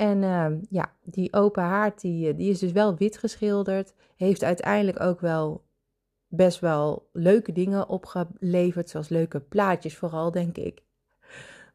En 0.02 0.24
ehm, 0.24 0.58
ja, 0.70 0.94
die 1.04 1.34
open 1.34 1.64
haard, 1.64 2.02
die, 2.02 2.36
die 2.36 2.50
is 2.50 2.60
dus 2.60 2.72
wel 2.72 2.96
wit 2.96 3.18
geschilderd. 3.18 3.94
Heeft 4.16 4.44
uiteindelijk 4.44 5.00
ook 5.00 5.20
wel 5.20 5.64
best 6.28 6.60
wel 6.60 7.10
leuke 7.12 7.52
dingen 7.52 7.90
opgeleverd. 7.90 8.90
Zoals 8.90 9.10
leuke 9.10 9.40
plaatjes 9.40 9.98
vooral, 9.98 10.32
denk 10.32 10.58
ik. 10.58 10.84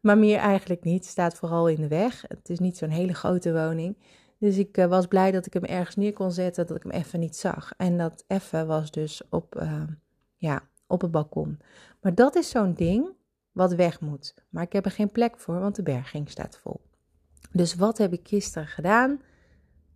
Maar 0.00 0.18
meer 0.18 0.38
eigenlijk 0.38 0.85
niet. 0.85 1.06
Staat 1.06 1.35
vooral 1.35 1.68
in 1.68 1.80
de 1.80 1.88
weg. 1.88 2.25
Het 2.28 2.50
is 2.50 2.59
niet 2.59 2.76
zo'n 2.76 2.88
hele 2.88 3.14
grote 3.14 3.52
woning. 3.52 3.97
Dus 4.38 4.59
ik 4.59 4.76
eh, 4.76 4.87
was 4.87 5.06
blij 5.06 5.30
dat 5.30 5.47
ik 5.47 5.52
hem 5.52 5.64
ergens 5.64 5.97
neer 5.97 6.12
kon 6.12 6.33
zetten, 6.33 6.66
dat 6.66 6.76
ik 6.76 6.83
hem 6.83 6.92
even 6.92 7.21
niet 7.21 7.37
zag. 7.37 7.73
En 7.76 7.99
dat 7.99 8.25
even 8.26 8.66
was 8.66 8.90
dus 8.90 9.23
op, 9.30 9.61
uh, 9.61 9.83
ja, 10.37 10.62
op 10.87 11.00
het 11.00 11.11
balkon. 11.11 11.59
Maar 12.00 12.14
dat 12.14 12.35
is 12.37 12.50
zo'n 12.50 12.75
ding 12.75 13.09
wat 13.52 13.75
weg 13.75 14.00
moet. 14.00 14.35
Maar 14.49 14.62
ik 14.62 14.73
heb 14.73 14.85
er 14.85 14.90
geen 14.90 15.12
plek 15.12 15.38
voor, 15.38 15.61
want 15.61 15.76
de 15.76 15.83
berging 15.83 16.30
staat 16.30 16.59
vol. 16.62 16.86
Dus 17.53 17.75
wat 17.75 17.99
heb 17.99 18.12
ik 18.12 18.29
gisteren 18.29 18.69
gedaan? 18.69 19.21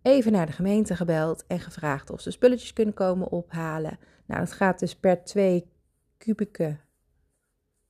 Even 0.01 0.31
naar 0.31 0.45
de 0.45 0.51
gemeente 0.51 0.95
gebeld 0.95 1.43
en 1.47 1.59
gevraagd 1.59 2.09
of 2.09 2.21
ze 2.21 2.31
spulletjes 2.31 2.73
kunnen 2.73 2.93
komen 2.93 3.31
ophalen. 3.31 3.99
Nou, 4.25 4.39
dat 4.39 4.51
gaat 4.51 4.79
dus 4.79 4.95
per 4.95 5.23
2 5.23 5.71
kubieke 6.17 6.77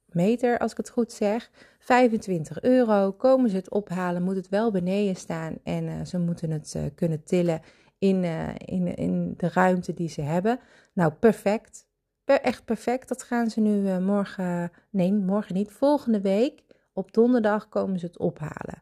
meter, 0.06 0.58
als 0.58 0.72
ik 0.72 0.78
het 0.78 0.90
goed 0.90 1.12
zeg. 1.12 1.52
25 1.80 2.62
euro. 2.62 3.12
Komen 3.12 3.50
ze 3.50 3.56
het 3.56 3.70
ophalen, 3.70 4.24
moet 4.24 4.36
het 4.36 4.50
wel 4.50 4.72
beneden 4.72 5.16
staan. 5.16 5.56
En 5.64 5.84
uh, 5.84 6.06
ze 6.06 6.20
moeten 6.20 6.52
het 6.52 6.74
uh, 6.78 6.84
kunnen 6.96 7.24
tillen 7.24 7.62
in, 7.98 8.24
uh, 8.24 8.48
in, 8.56 8.96
in 8.96 9.34
de 9.38 9.50
ruimte 9.50 9.94
die 9.94 10.10
ze 10.10 10.22
hebben. 10.22 10.60
Nou, 10.94 11.14
perfect. 11.14 11.88
Per, 12.24 12.42
echt 12.42 12.66
perfect. 12.66 13.08
Dat 13.08 13.24
gaan 13.24 13.50
ze 13.50 13.60
nu 13.60 14.00
morgen. 14.00 14.72
Nee, 14.90 15.14
morgen 15.14 15.56
niet. 15.56 15.72
Volgende 15.72 16.22
week. 16.22 16.64
Op 16.94 17.14
donderdag 17.14 17.70
komen 17.70 18.00
ze 18.00 18.06
het 18.06 18.18
ophalen. 18.18 18.82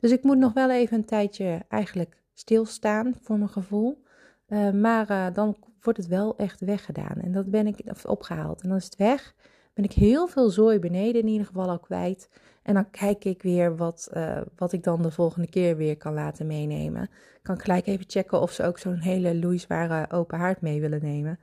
Dus 0.00 0.10
ik 0.10 0.22
moet 0.22 0.38
nog 0.38 0.52
wel 0.52 0.70
even 0.70 0.96
een 0.96 1.04
tijdje 1.04 1.64
eigenlijk 1.68 2.22
stilstaan 2.34 3.14
voor 3.20 3.38
mijn 3.38 3.50
gevoel. 3.50 4.02
maar 4.72 5.32
dan 5.32 5.56
wordt 5.80 5.98
het 5.98 6.08
wel 6.08 6.36
echt 6.36 6.60
weggedaan. 6.60 7.20
En 7.20 7.32
dat 7.32 7.50
ben 7.50 7.66
ik 7.66 7.80
opgehaald. 8.06 8.62
En 8.62 8.68
dan 8.68 8.78
is 8.78 8.84
het 8.84 8.96
weg 8.96 9.34
ben 9.80 9.84
ik 9.84 9.92
heel 9.92 10.26
veel 10.28 10.50
zooi 10.50 10.78
beneden 10.78 11.20
in 11.20 11.28
ieder 11.28 11.46
geval 11.46 11.68
al 11.68 11.78
kwijt. 11.78 12.28
En 12.62 12.74
dan 12.74 12.90
kijk 12.90 13.24
ik 13.24 13.42
weer 13.42 13.76
wat, 13.76 14.10
uh, 14.14 14.40
wat 14.56 14.72
ik 14.72 14.82
dan 14.82 15.02
de 15.02 15.10
volgende 15.10 15.48
keer 15.48 15.76
weer 15.76 15.96
kan 15.96 16.14
laten 16.14 16.46
meenemen. 16.46 17.10
Kan 17.42 17.54
ik 17.54 17.60
gelijk 17.60 17.86
even 17.86 18.04
checken 18.08 18.40
of 18.40 18.52
ze 18.52 18.64
ook 18.64 18.78
zo'n 18.78 18.98
hele 18.98 19.38
loeizware 19.38 20.10
open 20.10 20.38
haard 20.38 20.60
mee 20.60 20.80
willen 20.80 21.02
nemen. 21.02 21.38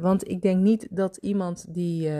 Want 0.00 0.28
ik 0.28 0.42
denk 0.42 0.60
niet 0.60 0.86
dat 0.90 1.16
iemand 1.16 1.74
die 1.74 2.10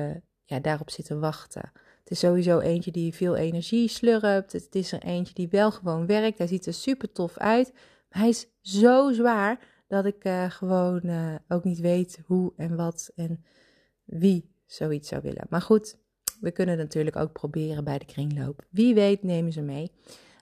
ja, 0.45 0.61
daarop 0.61 0.90
zit 0.90 1.04
te 1.04 1.19
wachten. 1.19 1.73
Het 2.05 2.13
is 2.13 2.19
sowieso 2.19 2.59
eentje 2.59 2.91
die 2.91 3.15
veel 3.15 3.37
energie 3.37 3.89
slurpt. 3.89 4.53
Het 4.53 4.75
is 4.75 4.93
er 4.93 5.03
eentje 5.03 5.35
die 5.35 5.49
wel 5.49 5.71
gewoon 5.71 6.07
werkt. 6.07 6.39
Hij 6.39 6.47
ziet 6.47 6.67
er 6.67 6.75
super 6.75 7.13
tof 7.13 7.39
uit. 7.39 7.73
Maar 7.73 8.21
hij 8.21 8.29
is 8.29 8.47
zo 8.61 9.13
zwaar 9.13 9.59
dat 9.89 10.05
ik 10.05 10.29
gewoon 10.49 11.03
ook 11.49 11.65
niet 11.65 11.81
weet 11.81 12.19
hoe 12.27 12.53
en 12.57 12.77
wat 12.77 13.11
en 13.15 13.45
wie 14.05 14.55
zoiets 14.67 15.09
zou 15.09 15.23
willen. 15.23 15.47
Maar 15.49 15.61
goed, 15.61 15.97
we 16.41 16.51
kunnen 16.51 16.77
natuurlijk 16.77 17.17
ook 17.17 17.33
proberen 17.33 17.85
bij 17.85 17.99
de 17.99 18.05
kringloop. 18.05 18.67
Wie 18.71 18.95
weet 18.95 19.23
nemen 19.23 19.53
ze 19.53 19.61
mee. 19.61 19.91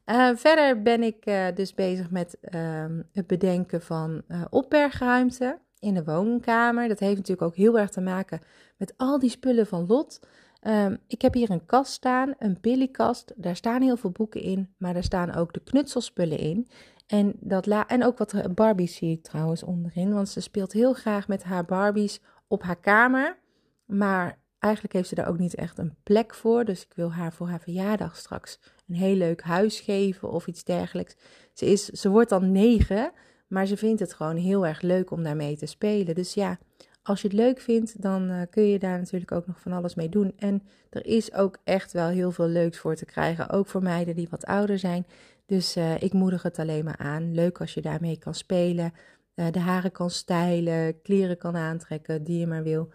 Uh, 0.06 0.30
verder 0.34 0.82
ben 0.82 1.02
ik 1.02 1.24
dus 1.54 1.74
bezig 1.74 2.10
met 2.10 2.36
uh, 2.40 2.84
het 3.12 3.26
bedenken 3.26 3.82
van 3.82 4.22
opbergruimte 4.50 5.58
in 5.78 5.94
de 5.94 6.04
woonkamer. 6.04 6.88
Dat 6.88 6.98
heeft 6.98 7.16
natuurlijk 7.16 7.46
ook 7.46 7.56
heel 7.56 7.78
erg 7.78 7.90
te 7.90 8.00
maken 8.00 8.40
met 8.76 8.94
al 8.96 9.18
die 9.18 9.30
spullen 9.30 9.66
van 9.66 9.86
Lot. 9.86 10.20
Ehm, 10.62 10.96
ik 11.06 11.22
heb 11.22 11.34
hier 11.34 11.50
een 11.50 11.66
kast 11.66 11.92
staan, 11.92 12.34
een 12.38 12.60
pillykast. 12.60 13.32
Daar 13.36 13.56
staan 13.56 13.82
heel 13.82 13.96
veel 13.96 14.10
boeken 14.10 14.40
in, 14.40 14.74
maar 14.78 14.94
daar 14.94 15.02
staan 15.02 15.34
ook 15.34 15.52
de 15.52 15.60
knutselspullen 15.60 16.38
in. 16.38 16.68
En, 17.06 17.32
dat 17.40 17.66
la 17.66 17.88
en 17.88 18.04
ook 18.04 18.18
wat 18.18 18.54
Barbies 18.54 18.96
zie 18.96 19.12
ik 19.12 19.22
trouwens 19.22 19.62
onderin, 19.62 20.12
want 20.12 20.28
ze 20.28 20.40
speelt 20.40 20.72
heel 20.72 20.92
graag 20.92 21.28
met 21.28 21.42
haar 21.42 21.64
Barbies 21.64 22.20
op 22.48 22.62
haar 22.62 22.80
kamer. 22.80 23.38
Maar 23.86 24.38
eigenlijk 24.58 24.94
heeft 24.94 25.08
ze 25.08 25.14
daar 25.14 25.28
ook 25.28 25.38
niet 25.38 25.54
echt 25.54 25.78
een 25.78 25.96
plek 26.02 26.34
voor. 26.34 26.64
Dus 26.64 26.82
ik 26.82 26.92
wil 26.94 27.12
haar 27.12 27.32
voor 27.32 27.48
haar 27.48 27.60
verjaardag 27.60 28.16
straks 28.16 28.58
een 28.88 28.94
heel 28.94 29.16
leuk 29.16 29.42
huis 29.42 29.80
geven 29.80 30.30
of 30.30 30.46
iets 30.46 30.64
dergelijks. 30.64 31.16
Ze, 31.52 31.66
is, 31.66 31.84
ze 31.84 32.08
wordt 32.08 32.30
dan 32.30 32.52
negen, 32.52 33.12
maar 33.48 33.66
ze 33.66 33.76
vindt 33.76 34.00
het 34.00 34.14
gewoon 34.14 34.36
heel 34.36 34.66
erg 34.66 34.80
leuk 34.80 35.10
om 35.10 35.22
daarmee 35.22 35.56
te 35.56 35.66
spelen. 35.66 36.14
Dus 36.14 36.34
ja, 36.34 36.58
als 37.02 37.22
je 37.22 37.28
het 37.28 37.36
leuk 37.36 37.60
vindt, 37.60 38.02
dan 38.02 38.30
uh, 38.30 38.40
kun 38.50 38.62
je 38.62 38.78
daar 38.78 38.98
natuurlijk 38.98 39.32
ook 39.32 39.46
nog 39.46 39.60
van 39.60 39.72
alles 39.72 39.94
mee 39.94 40.08
doen. 40.08 40.32
En 40.36 40.62
er 40.90 41.06
is 41.06 41.32
ook 41.32 41.58
echt 41.64 41.92
wel 41.92 42.08
heel 42.08 42.30
veel 42.30 42.48
leuks 42.48 42.78
voor 42.78 42.94
te 42.94 43.04
krijgen, 43.04 43.50
ook 43.50 43.66
voor 43.66 43.82
meiden 43.82 44.16
die 44.16 44.28
wat 44.30 44.44
ouder 44.44 44.78
zijn. 44.78 45.06
Dus 45.46 45.76
uh, 45.76 46.02
ik 46.02 46.12
moedig 46.12 46.42
het 46.42 46.58
alleen 46.58 46.84
maar 46.84 46.98
aan. 46.98 47.34
Leuk 47.34 47.60
als 47.60 47.74
je 47.74 47.80
daarmee 47.80 48.18
kan 48.18 48.34
spelen, 48.34 48.92
uh, 49.34 49.46
de 49.50 49.58
haren 49.58 49.92
kan 49.92 50.10
stijlen, 50.10 51.02
kleren 51.02 51.36
kan 51.36 51.56
aantrekken 51.56 52.24
die 52.24 52.38
je 52.38 52.46
maar 52.46 52.62
wil 52.62 52.88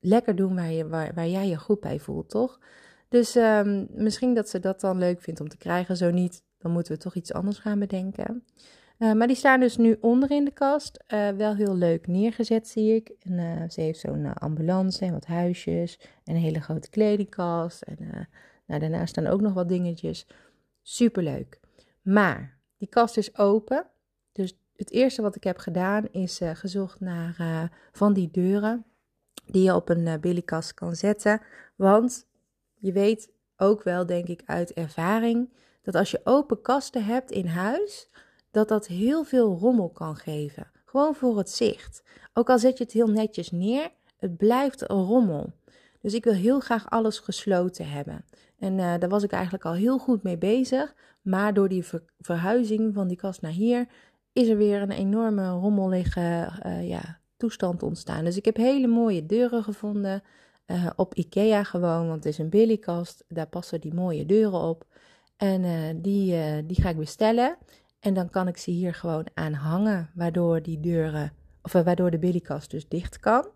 lekker 0.00 0.36
doen 0.36 0.54
waar, 0.54 0.70
je, 0.70 0.88
waar, 0.88 1.14
waar 1.14 1.28
jij 1.28 1.48
je 1.48 1.56
goed 1.56 1.80
bij 1.80 1.98
voelt, 1.98 2.30
toch? 2.30 2.58
Dus 3.08 3.34
um, 3.34 3.86
misschien 3.90 4.34
dat 4.34 4.48
ze 4.48 4.60
dat 4.60 4.80
dan 4.80 4.98
leuk 4.98 5.20
vindt 5.20 5.40
om 5.40 5.48
te 5.48 5.56
krijgen. 5.56 5.96
Zo 5.96 6.10
niet, 6.10 6.42
dan 6.58 6.70
moeten 6.70 6.92
we 6.92 6.98
toch 6.98 7.14
iets 7.14 7.32
anders 7.32 7.58
gaan 7.58 7.78
bedenken. 7.78 8.44
Uh, 8.98 9.12
maar 9.12 9.26
die 9.26 9.36
staan 9.36 9.60
dus 9.60 9.76
nu 9.76 9.96
onder 10.00 10.30
in 10.30 10.44
de 10.44 10.50
kast. 10.50 11.04
Uh, 11.08 11.28
wel 11.28 11.54
heel 11.54 11.76
leuk 11.76 12.06
neergezet, 12.06 12.68
zie 12.68 12.94
ik. 12.94 13.12
En, 13.20 13.32
uh, 13.32 13.68
ze 13.68 13.80
heeft 13.80 14.00
zo'n 14.00 14.34
ambulance 14.34 15.04
en 15.04 15.12
wat 15.12 15.26
huisjes. 15.26 16.00
En 16.24 16.34
een 16.34 16.40
hele 16.40 16.60
grote 16.60 16.90
kledingkast. 16.90 17.82
En 17.82 18.28
nou, 18.66 18.80
daarnaast 18.80 19.08
staan 19.08 19.26
ook 19.26 19.40
nog 19.40 19.52
wat 19.52 19.68
dingetjes. 19.68 20.26
Superleuk. 20.82 21.60
Maar 22.02 22.58
die 22.76 22.88
kast 22.88 23.16
is 23.16 23.38
open. 23.38 23.86
Dus 24.32 24.58
het 24.76 24.90
eerste 24.90 25.22
wat 25.22 25.36
ik 25.36 25.44
heb 25.44 25.58
gedaan 25.58 26.08
is 26.10 26.40
gezocht 26.52 27.00
naar 27.00 27.70
van 27.92 28.12
die 28.12 28.30
deuren 28.30 28.84
die 29.46 29.62
je 29.62 29.74
op 29.74 29.88
een 29.88 30.20
billykast 30.20 30.74
kan 30.74 30.94
zetten. 30.94 31.40
Want 31.76 32.26
je 32.74 32.92
weet 32.92 33.30
ook 33.56 33.82
wel, 33.82 34.06
denk 34.06 34.26
ik, 34.26 34.42
uit 34.46 34.72
ervaring, 34.72 35.52
dat 35.82 35.94
als 35.94 36.10
je 36.10 36.20
open 36.24 36.62
kasten 36.62 37.04
hebt 37.04 37.30
in 37.30 37.46
huis, 37.46 38.10
dat 38.50 38.68
dat 38.68 38.86
heel 38.86 39.24
veel 39.24 39.58
rommel 39.58 39.88
kan 39.88 40.16
geven. 40.16 40.70
Gewoon 40.84 41.14
voor 41.14 41.38
het 41.38 41.50
zicht. 41.50 42.02
Ook 42.32 42.50
al 42.50 42.58
zet 42.58 42.78
je 42.78 42.84
het 42.84 42.92
heel 42.92 43.06
netjes 43.06 43.50
neer, 43.50 43.90
het 44.16 44.36
blijft 44.36 44.90
een 44.90 45.04
rommel. 45.04 45.52
Dus 46.00 46.14
ik 46.14 46.24
wil 46.24 46.32
heel 46.32 46.60
graag 46.60 46.90
alles 46.90 47.18
gesloten 47.18 47.90
hebben. 47.90 48.24
En 48.58 48.78
uh, 48.78 48.94
daar 48.98 49.08
was 49.08 49.22
ik 49.22 49.32
eigenlijk 49.32 49.64
al 49.64 49.72
heel 49.72 49.98
goed 49.98 50.22
mee 50.22 50.38
bezig. 50.38 50.94
Maar 51.22 51.54
door 51.54 51.68
die 51.68 51.84
verhuizing 52.20 52.94
van 52.94 53.08
die 53.08 53.16
kast 53.16 53.42
naar 53.42 53.52
hier 53.52 53.86
is 54.32 54.48
er 54.48 54.56
weer 54.56 54.82
een 54.82 54.90
enorme 54.90 55.48
rommelige 55.48 56.52
uh, 56.66 56.88
ja, 56.88 57.18
toestand 57.36 57.82
ontstaan. 57.82 58.24
Dus 58.24 58.36
ik 58.36 58.44
heb 58.44 58.56
hele 58.56 58.86
mooie 58.86 59.26
deuren 59.26 59.62
gevonden. 59.62 60.22
Uh, 60.66 60.86
op 60.96 61.14
Ikea 61.14 61.62
gewoon, 61.64 62.08
want 62.08 62.24
het 62.24 62.32
is 62.32 62.38
een 62.38 62.48
billykast. 62.48 63.24
Daar 63.28 63.46
passen 63.46 63.80
die 63.80 63.94
mooie 63.94 64.26
deuren 64.26 64.60
op. 64.60 64.86
En 65.36 65.62
die, 66.02 66.66
die 66.66 66.82
ga 66.82 66.88
ik 66.88 66.96
bestellen. 66.96 67.56
En 68.00 68.14
dan 68.14 68.30
kan 68.30 68.48
ik 68.48 68.56
ze 68.56 68.70
hier 68.70 68.94
gewoon 68.94 69.26
aan 69.34 69.52
hangen, 69.52 70.10
waardoor 70.14 70.62
die 70.62 70.80
deuren, 70.80 71.32
of 71.62 71.72
waardoor 71.72 72.10
de 72.10 72.18
billykast 72.18 72.70
dus 72.70 72.88
dicht 72.88 73.20
kan. 73.20 73.48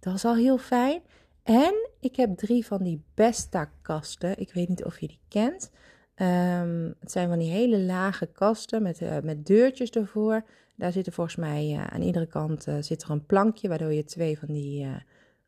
Dat 0.00 0.14
is 0.14 0.24
al 0.24 0.36
heel 0.36 0.58
fijn. 0.58 1.02
En 1.42 1.88
ik 2.00 2.16
heb 2.16 2.36
drie 2.36 2.66
van 2.66 2.82
die 2.82 3.04
Besta 3.14 3.70
kasten. 3.82 4.38
Ik 4.38 4.52
weet 4.52 4.68
niet 4.68 4.84
of 4.84 5.00
je 5.00 5.06
die 5.06 5.20
kent. 5.28 5.70
Um, 6.16 6.94
het 7.00 7.10
zijn 7.12 7.28
van 7.28 7.38
die 7.38 7.50
hele 7.50 7.78
lage 7.78 8.26
kasten 8.26 8.82
met, 8.82 9.22
met 9.22 9.46
deurtjes 9.46 9.90
ervoor. 9.90 10.44
Daar 10.76 10.92
zitten 10.92 11.12
volgens 11.12 11.36
mij 11.36 11.72
uh, 11.72 11.86
aan 11.86 12.02
iedere 12.02 12.26
kant 12.26 12.66
zit 12.80 13.02
er 13.02 13.10
een 13.10 13.26
plankje, 13.26 13.68
waardoor 13.68 13.92
je 13.92 14.04
twee 14.04 14.38
van 14.38 14.48
die 14.48 14.86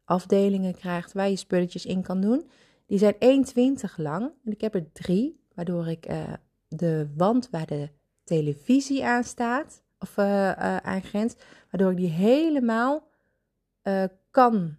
afdelingen 0.04 0.74
krijgt 0.74 1.12
waar 1.12 1.28
je 1.28 1.36
spulletjes 1.36 1.86
in 1.86 2.02
kan 2.02 2.20
doen. 2.20 2.50
Die 2.86 2.98
zijn 2.98 3.14
1,20 3.14 3.94
lang 3.96 4.30
en 4.44 4.52
ik 4.52 4.60
heb 4.60 4.74
er 4.74 4.92
drie, 4.92 5.40
waardoor 5.54 5.88
ik 5.88 6.08
de 6.68 7.08
wand 7.16 7.50
waar 7.50 7.66
de 7.66 7.88
televisie 8.26 9.04
aan 9.04 9.24
staat, 9.24 9.82
of 9.98 10.18
aan 10.18 11.02
grenst, 11.02 11.44
waardoor 11.70 11.90
ik 11.90 11.96
die 11.96 12.10
helemaal 12.10 13.08
kan 14.30 14.76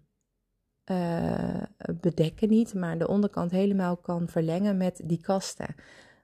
bedekken, 2.01 2.49
niet, 2.49 2.73
maar 2.73 2.97
de 2.97 3.07
onderkant 3.07 3.51
helemaal 3.51 3.97
kan 3.97 4.27
verlengen 4.27 4.77
met 4.77 5.01
die 5.03 5.21
kasten. 5.21 5.75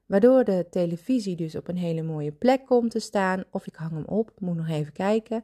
Waardoor 0.06 0.44
de 0.44 0.68
televisie 0.70 1.36
dus 1.36 1.56
op 1.56 1.68
een 1.68 1.78
hele 1.78 2.02
mooie 2.02 2.32
plek 2.32 2.66
komt 2.66 2.92
te 2.92 3.00
staan. 3.00 3.44
Of 3.50 3.68
ik 3.68 3.76
hang 3.76 3.92
hem 3.92 4.06
op, 4.06 4.32
moet 4.40 4.56
nog 4.56 4.70
even 4.70 4.94
kijken. 4.94 5.44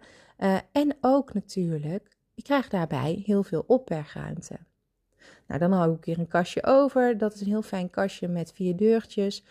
En 0.71 0.97
ook 1.01 1.33
natuurlijk, 1.33 2.17
ik 2.33 2.43
krijg 2.43 2.69
daarbij 2.69 3.21
heel 3.25 3.43
veel 3.43 3.63
opbergruimte. 3.67 4.57
Nou, 5.47 5.59
dan 5.59 5.71
hou 5.71 5.95
ik 5.95 6.05
weer 6.05 6.19
een 6.19 6.27
kastje 6.27 6.63
over. 6.63 7.17
Dat 7.17 7.33
is 7.33 7.41
een 7.41 7.47
heel 7.47 7.61
fijn 7.61 7.89
kastje 7.89 8.27
met 8.27 8.51
vier 8.51 8.75
deurtjes. 8.75 9.45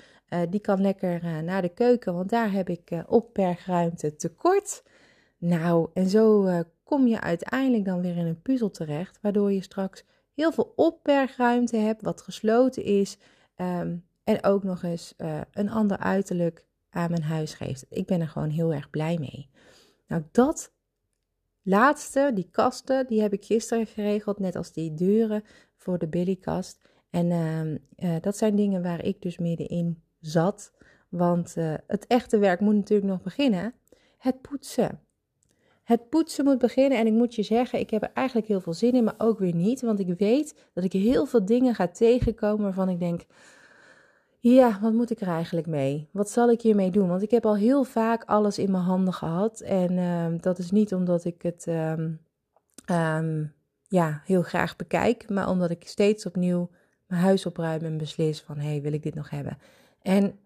Die 0.50 0.60
kan 0.60 0.80
lekker 0.80 1.42
naar 1.44 1.62
de 1.62 1.68
keuken, 1.68 2.14
want 2.14 2.30
daar 2.30 2.52
heb 2.52 2.68
ik 2.68 3.02
opbergruimte 3.06 4.16
tekort. 4.16 4.82
Nou, 5.38 5.90
en 5.94 6.08
zo 6.08 6.48
kom 6.84 7.06
je 7.06 7.20
uiteindelijk 7.20 7.84
dan 7.84 8.00
weer 8.00 8.16
in 8.16 8.26
een 8.26 8.42
puzzel 8.42 8.70
terecht, 8.70 9.18
waardoor 9.22 9.52
je 9.52 9.62
straks 9.62 10.04
heel 10.34 10.52
veel 10.52 10.72
opbergruimte 10.76 11.76
hebt, 11.76 12.02
wat 12.02 12.22
gesloten 12.22 12.84
is. 12.84 13.18
Ehm, 13.54 13.96
en 14.24 14.44
ook 14.44 14.62
nog 14.62 14.82
eens 14.82 15.14
een 15.52 15.70
ander 15.70 15.98
uiterlijk 15.98 16.66
aan 16.90 17.10
mijn 17.10 17.22
huis 17.22 17.54
geeft. 17.54 17.86
Ik 17.88 18.06
ben 18.06 18.20
er 18.20 18.28
gewoon 18.28 18.50
heel 18.50 18.74
erg 18.74 18.90
blij 18.90 19.18
mee. 19.18 19.50
Nou, 20.06 20.22
dat 20.32 20.72
laatste, 21.62 22.30
die 22.34 22.48
kasten, 22.50 23.06
die 23.06 23.20
heb 23.20 23.32
ik 23.32 23.44
gisteren 23.44 23.86
geregeld, 23.86 24.38
net 24.38 24.56
als 24.56 24.72
die 24.72 24.94
deuren 24.94 25.44
voor 25.76 25.98
de 25.98 26.08
billykast. 26.08 26.80
En 27.10 27.30
uh, 27.30 28.10
uh, 28.10 28.20
dat 28.20 28.36
zijn 28.36 28.56
dingen 28.56 28.82
waar 28.82 29.04
ik 29.04 29.22
dus 29.22 29.38
middenin 29.38 30.02
zat. 30.20 30.72
Want 31.08 31.54
uh, 31.58 31.74
het 31.86 32.06
echte 32.06 32.38
werk 32.38 32.60
moet 32.60 32.74
natuurlijk 32.74 33.10
nog 33.10 33.22
beginnen. 33.22 33.74
Het 34.18 34.40
poetsen. 34.40 35.00
Het 35.82 36.08
poetsen 36.08 36.44
moet 36.44 36.58
beginnen 36.58 36.98
en 36.98 37.06
ik 37.06 37.12
moet 37.12 37.34
je 37.34 37.42
zeggen, 37.42 37.78
ik 37.78 37.90
heb 37.90 38.02
er 38.02 38.10
eigenlijk 38.14 38.46
heel 38.46 38.60
veel 38.60 38.72
zin 38.72 38.92
in, 38.92 39.04
maar 39.04 39.14
ook 39.18 39.38
weer 39.38 39.54
niet. 39.54 39.80
Want 39.80 39.98
ik 40.00 40.18
weet 40.18 40.68
dat 40.72 40.84
ik 40.84 40.92
heel 40.92 41.26
veel 41.26 41.44
dingen 41.44 41.74
ga 41.74 41.88
tegenkomen 41.88 42.62
waarvan 42.62 42.88
ik 42.88 42.98
denk, 42.98 43.24
ja, 44.38 44.78
wat 44.80 44.92
moet 44.92 45.10
ik 45.10 45.20
er 45.20 45.28
eigenlijk 45.28 45.66
mee? 45.66 46.08
Wat 46.12 46.30
zal 46.30 46.50
ik 46.50 46.62
hiermee 46.62 46.90
doen? 46.90 47.08
Want 47.08 47.22
ik 47.22 47.30
heb 47.30 47.46
al 47.46 47.56
heel 47.56 47.84
vaak 47.84 48.24
alles 48.24 48.58
in 48.58 48.70
mijn 48.70 48.82
handen 48.82 49.14
gehad. 49.14 49.60
En 49.60 49.92
uh, 49.92 50.40
dat 50.40 50.58
is 50.58 50.70
niet 50.70 50.94
omdat 50.94 51.24
ik 51.24 51.42
het 51.42 51.66
um, 51.66 52.20
um, 52.90 53.54
ja, 53.82 54.22
heel 54.24 54.42
graag 54.42 54.76
bekijk, 54.76 55.28
maar 55.28 55.48
omdat 55.48 55.70
ik 55.70 55.82
steeds 55.86 56.26
opnieuw 56.26 56.70
mijn 57.06 57.22
huis 57.22 57.46
opruim 57.46 57.80
en 57.80 57.98
beslis 57.98 58.40
van 58.40 58.58
hé, 58.58 58.68
hey, 58.68 58.82
wil 58.82 58.92
ik 58.92 59.02
dit 59.02 59.14
nog 59.14 59.30
hebben? 59.30 59.58
En 60.02 60.38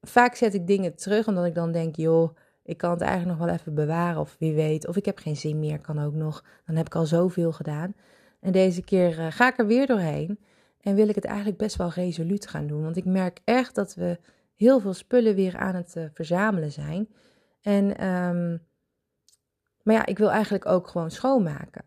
vaak 0.00 0.34
zet 0.34 0.54
ik 0.54 0.66
dingen 0.66 0.96
terug 0.96 1.26
omdat 1.26 1.44
ik 1.44 1.54
dan 1.54 1.72
denk, 1.72 1.96
joh, 1.96 2.36
ik 2.62 2.76
kan 2.76 2.90
het 2.90 3.00
eigenlijk 3.00 3.38
nog 3.38 3.46
wel 3.46 3.56
even 3.56 3.74
bewaren 3.74 4.20
of 4.20 4.36
wie 4.38 4.54
weet. 4.54 4.86
Of 4.86 4.96
ik 4.96 5.04
heb 5.04 5.18
geen 5.18 5.36
zin 5.36 5.58
meer, 5.58 5.80
kan 5.80 5.98
ook 5.98 6.14
nog. 6.14 6.44
Dan 6.66 6.76
heb 6.76 6.86
ik 6.86 6.94
al 6.94 7.06
zoveel 7.06 7.52
gedaan. 7.52 7.94
En 8.40 8.52
deze 8.52 8.82
keer 8.82 9.18
uh, 9.18 9.26
ga 9.30 9.48
ik 9.48 9.58
er 9.58 9.66
weer 9.66 9.86
doorheen. 9.86 10.38
En 10.80 10.94
wil 10.94 11.08
ik 11.08 11.14
het 11.14 11.24
eigenlijk 11.24 11.58
best 11.58 11.76
wel 11.76 11.90
resoluut 11.90 12.46
gaan 12.46 12.66
doen. 12.66 12.82
Want 12.82 12.96
ik 12.96 13.04
merk 13.04 13.40
echt 13.44 13.74
dat 13.74 13.94
we 13.94 14.18
heel 14.54 14.80
veel 14.80 14.94
spullen 14.94 15.34
weer 15.34 15.56
aan 15.56 15.74
het 15.74 15.94
uh, 15.96 16.04
verzamelen 16.12 16.72
zijn. 16.72 17.08
En, 17.60 18.06
um, 18.06 18.66
maar 19.82 19.94
ja, 19.94 20.06
ik 20.06 20.18
wil 20.18 20.30
eigenlijk 20.30 20.66
ook 20.66 20.86
gewoon 20.88 21.10
schoonmaken. 21.10 21.84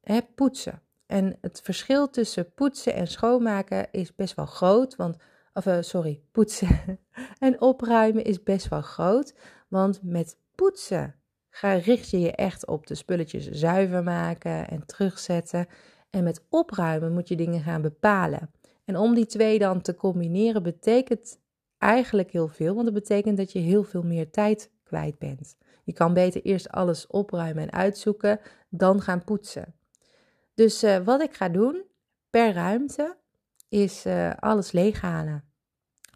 Hè, 0.00 0.20
poetsen. 0.34 0.82
En 1.06 1.38
het 1.40 1.60
verschil 1.60 2.10
tussen 2.10 2.52
poetsen 2.54 2.94
en 2.94 3.06
schoonmaken 3.06 3.88
is 3.92 4.14
best 4.14 4.34
wel 4.34 4.46
groot. 4.46 4.96
Want, 4.96 5.16
of 5.56 5.66
uh, 5.66 5.76
sorry, 5.80 6.20
poetsen 6.32 6.98
en 7.38 7.60
opruimen 7.60 8.24
is 8.24 8.42
best 8.42 8.68
wel 8.68 8.82
groot. 8.82 9.34
Want 9.68 10.00
met 10.02 10.38
poetsen 10.54 11.14
ga, 11.50 11.72
richt 11.72 12.10
je 12.10 12.20
je 12.20 12.32
echt 12.32 12.66
op 12.66 12.86
de 12.86 12.94
spulletjes 12.94 13.50
zuiver 13.50 14.02
maken 14.02 14.68
en 14.68 14.86
terugzetten. 14.86 15.66
En 16.10 16.24
met 16.24 16.44
opruimen 16.48 17.12
moet 17.12 17.28
je 17.28 17.36
dingen 17.36 17.60
gaan 17.60 17.82
bepalen. 17.82 18.50
En 18.84 18.96
om 18.96 19.14
die 19.14 19.26
twee 19.26 19.58
dan 19.58 19.80
te 19.80 19.94
combineren 19.94 20.62
betekent 20.62 21.38
eigenlijk 21.78 22.30
heel 22.30 22.48
veel, 22.48 22.74
want 22.74 22.84
dat 22.84 22.94
betekent 22.94 23.36
dat 23.36 23.52
je 23.52 23.58
heel 23.58 23.82
veel 23.82 24.02
meer 24.02 24.30
tijd 24.30 24.70
kwijt 24.82 25.18
bent. 25.18 25.56
Je 25.84 25.92
kan 25.92 26.14
beter 26.14 26.42
eerst 26.42 26.70
alles 26.70 27.06
opruimen 27.06 27.62
en 27.62 27.72
uitzoeken, 27.72 28.40
dan 28.68 29.00
gaan 29.00 29.24
poetsen. 29.24 29.74
Dus 30.54 30.84
uh, 30.84 30.96
wat 30.96 31.22
ik 31.22 31.34
ga 31.34 31.48
doen 31.48 31.84
per 32.30 32.52
ruimte 32.52 33.16
is 33.68 34.06
uh, 34.06 34.30
alles 34.34 34.72
leeghalen. 34.72 35.45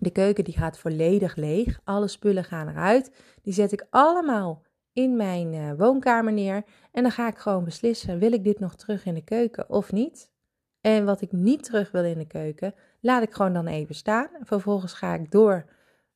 De 0.01 0.11
keuken 0.11 0.45
die 0.45 0.57
gaat 0.57 0.79
volledig 0.79 1.37
leeg. 1.37 1.81
Alle 1.85 2.09
spullen 2.09 2.45
gaan 2.45 2.69
eruit. 2.69 3.13
Die 3.43 3.53
zet 3.53 3.73
ik 3.73 3.87
allemaal 3.91 4.63
in 4.93 5.17
mijn 5.17 5.53
uh, 5.53 5.73
woonkamer 5.77 6.33
neer. 6.33 6.65
En 6.93 7.03
dan 7.03 7.13
ga 7.13 7.29
ik 7.29 7.39
gewoon 7.39 7.65
beslissen: 7.65 8.19
wil 8.19 8.33
ik 8.33 8.45
dit 8.45 8.59
nog 8.59 8.77
terug 8.77 9.05
in 9.05 9.15
de 9.15 9.25
keuken 9.25 9.71
of 9.71 9.93
niet? 9.93 10.31
En 10.81 11.05
wat 11.05 11.21
ik 11.21 11.33
niet 11.33 11.65
terug 11.65 11.91
wil 11.91 12.05
in 12.05 12.19
de 12.19 12.27
keuken, 12.27 12.75
laat 13.01 13.23
ik 13.23 13.33
gewoon 13.33 13.53
dan 13.53 13.67
even 13.67 13.95
staan. 13.95 14.29
Vervolgens 14.41 14.93
ga 14.93 15.15
ik 15.15 15.31
door 15.31 15.65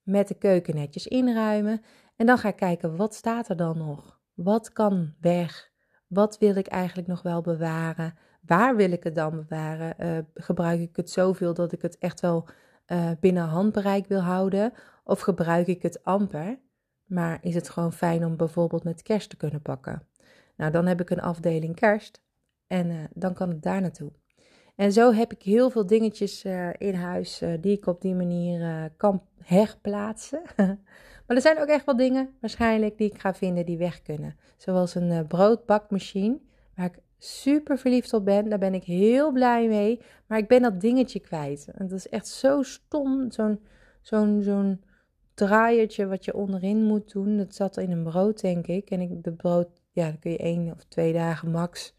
met 0.02 0.28
de 0.28 0.34
keuken 0.34 0.74
netjes 0.74 1.06
inruimen. 1.06 1.82
En 2.16 2.26
dan 2.26 2.38
ga 2.38 2.48
ik 2.48 2.56
kijken: 2.56 2.96
wat 2.96 3.14
staat 3.14 3.48
er 3.48 3.56
dan 3.56 3.78
nog? 3.78 4.20
Wat 4.34 4.72
kan 4.72 5.14
weg? 5.20 5.72
Wat 6.06 6.38
wil 6.38 6.56
ik 6.56 6.66
eigenlijk 6.66 7.08
nog 7.08 7.22
wel 7.22 7.40
bewaren? 7.40 8.14
Waar 8.40 8.76
wil 8.76 8.92
ik 8.92 9.04
het 9.04 9.14
dan 9.14 9.30
bewaren? 9.30 9.94
Uh, 9.98 10.18
gebruik 10.34 10.80
ik 10.80 10.96
het 10.96 11.10
zoveel 11.10 11.54
dat 11.54 11.72
ik 11.72 11.82
het 11.82 11.98
echt 11.98 12.20
wel 12.20 12.48
uh, 12.86 13.10
binnen 13.20 13.44
handbereik 13.44 14.06
wil 14.06 14.20
houden? 14.20 14.72
Of 15.04 15.20
gebruik 15.20 15.66
ik 15.66 15.82
het 15.82 16.04
amper? 16.04 16.58
Maar 17.04 17.38
is 17.42 17.54
het 17.54 17.68
gewoon 17.68 17.92
fijn 17.92 18.24
om 18.24 18.36
bijvoorbeeld 18.36 18.84
met 18.84 19.02
kerst 19.02 19.30
te 19.30 19.36
kunnen 19.36 19.62
pakken? 19.62 20.06
Nou, 20.56 20.70
dan 20.70 20.86
heb 20.86 21.00
ik 21.00 21.10
een 21.10 21.20
afdeling 21.20 21.74
kerst 21.74 22.22
en 22.66 22.90
uh, 22.90 23.04
dan 23.12 23.34
kan 23.34 23.48
het 23.48 23.62
daar 23.62 23.80
naartoe. 23.80 24.12
En 24.76 24.92
zo 24.92 25.12
heb 25.12 25.32
ik 25.32 25.42
heel 25.42 25.70
veel 25.70 25.86
dingetjes 25.86 26.44
uh, 26.44 26.68
in 26.78 26.94
huis 26.94 27.42
die 27.60 27.76
ik 27.76 27.86
op 27.86 28.00
die 28.00 28.14
manier 28.14 28.90
kan 28.96 29.22
herplaatsen. 29.42 30.42
maar 31.26 31.36
er 31.36 31.40
zijn 31.40 31.60
ook 31.60 31.68
echt 31.68 31.84
wel 31.84 31.96
dingen 31.96 32.36
waarschijnlijk 32.40 32.98
die 32.98 33.10
ik 33.10 33.20
ga 33.20 33.34
vinden 33.34 33.66
die 33.66 33.78
weg 33.78 34.02
kunnen. 34.02 34.36
Zoals 34.56 34.94
een 34.94 35.26
broodbakmachine 35.26 36.40
waar 36.74 36.86
ik 36.86 36.98
super 37.24 37.78
verliefd 37.78 38.12
op 38.12 38.24
ben. 38.24 38.48
Daar 38.48 38.58
ben 38.58 38.74
ik 38.74 38.84
heel 38.84 39.32
blij 39.32 39.68
mee. 39.68 40.00
Maar 40.26 40.38
ik 40.38 40.48
ben 40.48 40.62
dat 40.62 40.80
dingetje 40.80 41.20
kwijt. 41.20 41.68
En 41.74 41.88
dat 41.88 41.98
is 41.98 42.08
echt 42.08 42.28
zo 42.28 42.62
stom. 42.62 43.30
Zo'n 43.30 43.60
zo'n 44.00 44.42
zo'n 44.42 44.84
draaiertje 45.34 46.06
wat 46.06 46.24
je 46.24 46.34
onderin 46.34 46.82
moet 46.82 47.12
doen. 47.12 47.36
Dat 47.36 47.54
zat 47.54 47.76
in 47.76 47.90
een 47.90 48.04
brood, 48.04 48.40
denk 48.40 48.66
ik. 48.66 48.90
En 48.90 49.00
ik, 49.00 49.22
de 49.22 49.32
brood, 49.32 49.68
ja, 49.92 50.06
dan 50.06 50.18
kun 50.18 50.30
je 50.30 50.38
één 50.38 50.72
of 50.72 50.84
twee 50.84 51.12
dagen 51.12 51.50
max 51.50 51.94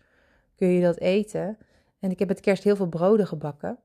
kun 0.55 0.67
je 0.67 0.81
dat 0.81 0.99
eten. 0.99 1.57
En 1.99 2.11
ik 2.11 2.19
heb 2.19 2.29
het 2.29 2.39
kerst 2.39 2.63
heel 2.63 2.75
veel 2.75 2.88
broden 2.88 3.27
gebakken. 3.27 3.79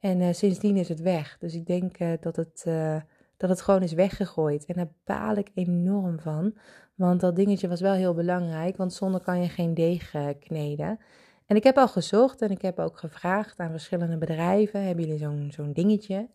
En 0.00 0.20
uh, 0.20 0.32
sindsdien 0.32 0.76
is 0.76 0.88
het 0.88 1.00
weg. 1.00 1.36
Dus 1.38 1.54
ik 1.54 1.66
denk 1.66 2.00
uh, 2.00 2.12
dat, 2.20 2.36
het, 2.36 2.64
uh, 2.68 2.96
dat 3.42 3.50
het 3.50 3.60
gewoon 3.60 3.82
is 3.82 3.92
weggegooid. 3.92 4.64
En 4.64 4.74
daar 4.74 4.92
baal 5.04 5.36
ik 5.36 5.50
enorm 5.54 6.20
van. 6.20 6.54
Want 6.94 7.20
dat 7.20 7.36
dingetje 7.36 7.68
was 7.68 7.80
wel 7.80 7.92
heel 7.92 8.14
belangrijk. 8.14 8.76
Want 8.76 8.92
zonder 8.92 9.20
kan 9.20 9.42
je 9.42 9.48
geen 9.48 9.74
deeg 9.74 10.14
kneden. 10.40 10.98
En 11.46 11.56
ik 11.56 11.64
heb 11.64 11.78
al 11.78 11.88
gezocht 11.88 12.42
en 12.42 12.50
ik 12.50 12.62
heb 12.62 12.78
ook 12.78 12.98
gevraagd 12.98 13.58
aan 13.58 13.70
verschillende 13.70 14.18
bedrijven: 14.18 14.84
hebben 14.84 15.04
jullie 15.04 15.18
zo'n 15.18 15.50
zo'n 15.54 15.72
dingetje? 15.72 16.28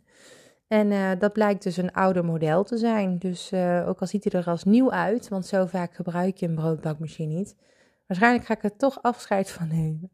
En 0.67 0.91
uh, 0.91 1.11
dat 1.19 1.33
blijkt 1.33 1.63
dus 1.63 1.77
een 1.77 1.93
ouder 1.93 2.25
model 2.25 2.63
te 2.63 2.77
zijn. 2.77 3.17
Dus 3.17 3.51
uh, 3.51 3.87
ook 3.87 3.99
al 3.99 4.07
ziet 4.07 4.31
hij 4.31 4.41
er 4.41 4.47
als 4.47 4.63
nieuw 4.63 4.91
uit, 4.91 5.27
want 5.27 5.45
zo 5.45 5.65
vaak 5.65 5.93
gebruik 5.93 6.37
je 6.37 6.47
een 6.47 6.55
broodbakmachine 6.55 7.33
niet. 7.33 7.55
Waarschijnlijk 8.07 8.45
ga 8.45 8.53
ik 8.53 8.63
er 8.63 8.75
toch 8.75 9.01
afscheid 9.01 9.51
van 9.51 9.67
nemen. 9.67 10.11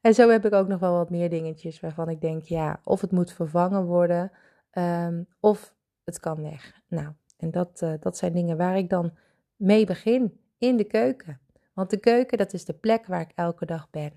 En 0.00 0.14
zo 0.14 0.28
heb 0.28 0.44
ik 0.44 0.52
ook 0.52 0.68
nog 0.68 0.80
wel 0.80 0.92
wat 0.92 1.10
meer 1.10 1.30
dingetjes 1.30 1.80
waarvan 1.80 2.08
ik 2.08 2.20
denk, 2.20 2.42
ja, 2.42 2.80
of 2.84 3.00
het 3.00 3.12
moet 3.12 3.32
vervangen 3.32 3.84
worden, 3.84 4.32
um, 4.72 5.26
of 5.40 5.74
het 6.10 6.20
kan 6.20 6.42
weg. 6.42 6.80
Nou, 6.88 7.08
en 7.36 7.50
dat, 7.50 7.80
uh, 7.82 7.92
dat 8.00 8.16
zijn 8.16 8.32
dingen 8.32 8.56
waar 8.56 8.76
ik 8.76 8.88
dan 8.88 9.12
mee 9.56 9.86
begin, 9.86 10.40
in 10.58 10.76
de 10.76 10.84
keuken. 10.84 11.40
Want 11.74 11.90
de 11.90 11.96
keuken, 11.96 12.38
dat 12.38 12.52
is 12.52 12.64
de 12.64 12.72
plek 12.72 13.06
waar 13.06 13.20
ik 13.20 13.32
elke 13.34 13.66
dag 13.66 13.90
ben. 13.90 14.12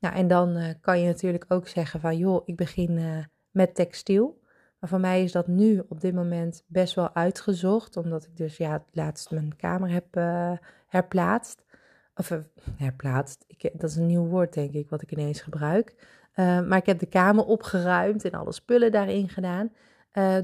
Nou, 0.00 0.14
en 0.14 0.28
dan 0.28 0.74
kan 0.80 1.00
je 1.00 1.06
natuurlijk 1.06 1.44
ook 1.48 1.68
zeggen 1.68 2.00
van, 2.00 2.16
joh, 2.16 2.42
ik 2.44 2.56
begin 2.56 3.26
met 3.50 3.74
textiel. 3.74 4.42
Maar 4.78 4.88
voor 4.90 5.00
mij 5.00 5.22
is 5.22 5.32
dat 5.32 5.46
nu 5.46 5.82
op 5.88 6.00
dit 6.00 6.14
moment 6.14 6.64
best 6.66 6.94
wel 6.94 7.14
uitgezocht, 7.14 7.96
omdat 7.96 8.24
ik 8.24 8.36
dus 8.36 8.56
ja, 8.56 8.84
laatst 8.92 9.30
mijn 9.30 9.56
kamer 9.56 9.90
heb 9.90 10.16
uh, 10.16 10.52
herplaatst. 10.86 11.62
Of 12.14 12.40
herplaatst, 12.76 13.44
ik, 13.46 13.70
dat 13.72 13.90
is 13.90 13.96
een 13.96 14.06
nieuw 14.06 14.26
woord 14.26 14.52
denk 14.52 14.72
ik, 14.72 14.88
wat 14.88 15.02
ik 15.02 15.12
ineens 15.12 15.40
gebruik. 15.40 15.94
Maar 16.36 16.76
ik 16.76 16.86
heb 16.86 16.98
de 16.98 17.06
kamer 17.06 17.44
opgeruimd 17.44 18.24
en 18.24 18.30
alle 18.30 18.52
spullen 18.52 18.92
daarin 18.92 19.28
gedaan. 19.28 19.72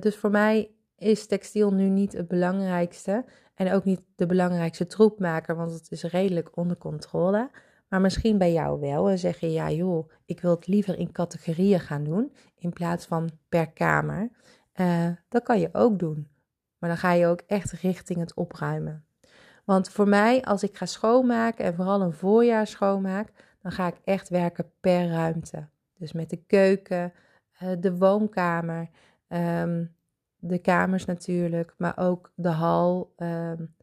dus 0.00 0.16
voor 0.16 0.30
mij 0.30 0.70
is 1.00 1.26
textiel 1.26 1.72
nu 1.72 1.88
niet 1.88 2.12
het 2.12 2.28
belangrijkste. 2.28 3.24
En 3.54 3.72
ook 3.72 3.84
niet 3.84 4.00
de 4.14 4.26
belangrijkste 4.26 4.86
troepmaker, 4.86 5.56
want 5.56 5.72
het 5.72 5.90
is 5.90 6.02
redelijk 6.02 6.56
onder 6.56 6.76
controle. 6.76 7.50
Maar 7.88 8.00
misschien 8.00 8.38
bij 8.38 8.52
jou 8.52 8.80
wel 8.80 9.08
en 9.08 9.18
zeg 9.18 9.38
je, 9.38 9.52
ja 9.52 9.70
joh, 9.70 10.10
ik 10.24 10.40
wil 10.40 10.50
het 10.50 10.66
liever 10.66 10.98
in 10.98 11.12
categorieën 11.12 11.80
gaan 11.80 12.04
doen 12.04 12.32
in 12.58 12.72
plaats 12.72 13.06
van 13.06 13.30
per 13.48 13.70
kamer. 13.70 14.30
Uh, 14.74 15.06
dat 15.28 15.42
kan 15.42 15.60
je 15.60 15.68
ook 15.72 15.98
doen. 15.98 16.28
Maar 16.78 16.90
dan 16.90 16.98
ga 16.98 17.12
je 17.12 17.26
ook 17.26 17.40
echt 17.46 17.72
richting 17.72 18.18
het 18.18 18.34
opruimen. 18.34 19.04
Want 19.64 19.90
voor 19.90 20.08
mij, 20.08 20.42
als 20.42 20.62
ik 20.62 20.76
ga 20.76 20.86
schoonmaken 20.86 21.64
en 21.64 21.74
vooral 21.74 22.00
een 22.00 22.12
voorjaar 22.12 22.66
schoonmaak, 22.66 23.32
dan 23.62 23.72
ga 23.72 23.86
ik 23.86 23.96
echt 24.04 24.28
werken 24.28 24.72
per 24.80 25.08
ruimte. 25.08 25.68
Dus 25.98 26.12
met 26.12 26.30
de 26.30 26.44
keuken, 26.46 27.12
uh, 27.62 27.68
de 27.80 27.96
woonkamer, 27.96 28.88
um, 29.28 29.94
de 30.40 30.58
kamers 30.58 31.04
natuurlijk, 31.04 31.74
maar 31.78 31.98
ook 31.98 32.32
de 32.34 32.48
hal. 32.48 33.12
Um, 33.16 33.74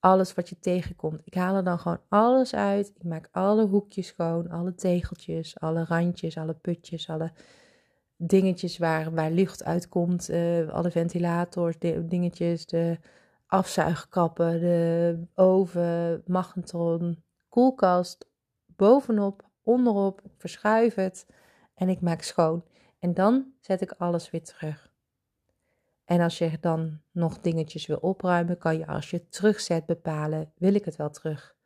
alles 0.00 0.34
wat 0.34 0.48
je 0.48 0.58
tegenkomt. 0.58 1.20
Ik 1.24 1.34
haal 1.34 1.56
er 1.56 1.64
dan 1.64 1.78
gewoon 1.78 2.00
alles 2.08 2.54
uit. 2.54 2.92
Ik 2.94 3.04
maak 3.04 3.28
alle 3.32 3.66
hoekjes 3.66 4.06
schoon, 4.06 4.50
alle 4.50 4.74
tegeltjes, 4.74 5.60
alle 5.60 5.84
randjes, 5.84 6.36
alle 6.36 6.54
putjes, 6.54 7.08
alle 7.08 7.32
dingetjes 8.16 8.78
waar, 8.78 9.14
waar 9.14 9.30
lucht 9.30 9.64
uitkomt. 9.64 10.30
Uh, 10.30 10.68
alle 10.68 10.90
ventilators, 10.90 11.78
dingetjes, 12.02 12.66
de 12.66 12.98
afzuigkappen, 13.46 14.60
de 14.60 15.18
oven, 15.34 16.22
magnetron, 16.26 17.22
koelkast. 17.48 18.26
Bovenop, 18.66 19.48
onderop, 19.62 20.22
verschuif 20.36 20.94
het 20.94 21.26
en 21.74 21.88
ik 21.88 22.00
maak 22.00 22.22
schoon. 22.22 22.64
En 22.98 23.14
dan 23.14 23.52
zet 23.60 23.80
ik 23.80 23.92
alles 23.92 24.30
weer 24.30 24.42
terug. 24.42 24.87
En 26.08 26.20
als 26.20 26.38
je 26.38 26.50
dan 26.60 27.00
nog 27.10 27.40
dingetjes 27.40 27.86
wil 27.86 27.96
opruimen, 27.96 28.58
kan 28.58 28.78
je 28.78 28.86
als 28.86 29.10
je 29.10 29.28
terugzet 29.28 29.86
bepalen: 29.86 30.52
wil 30.56 30.74
ik 30.74 30.84
het 30.84 30.96
wel 30.96 31.10
terug? 31.10 31.56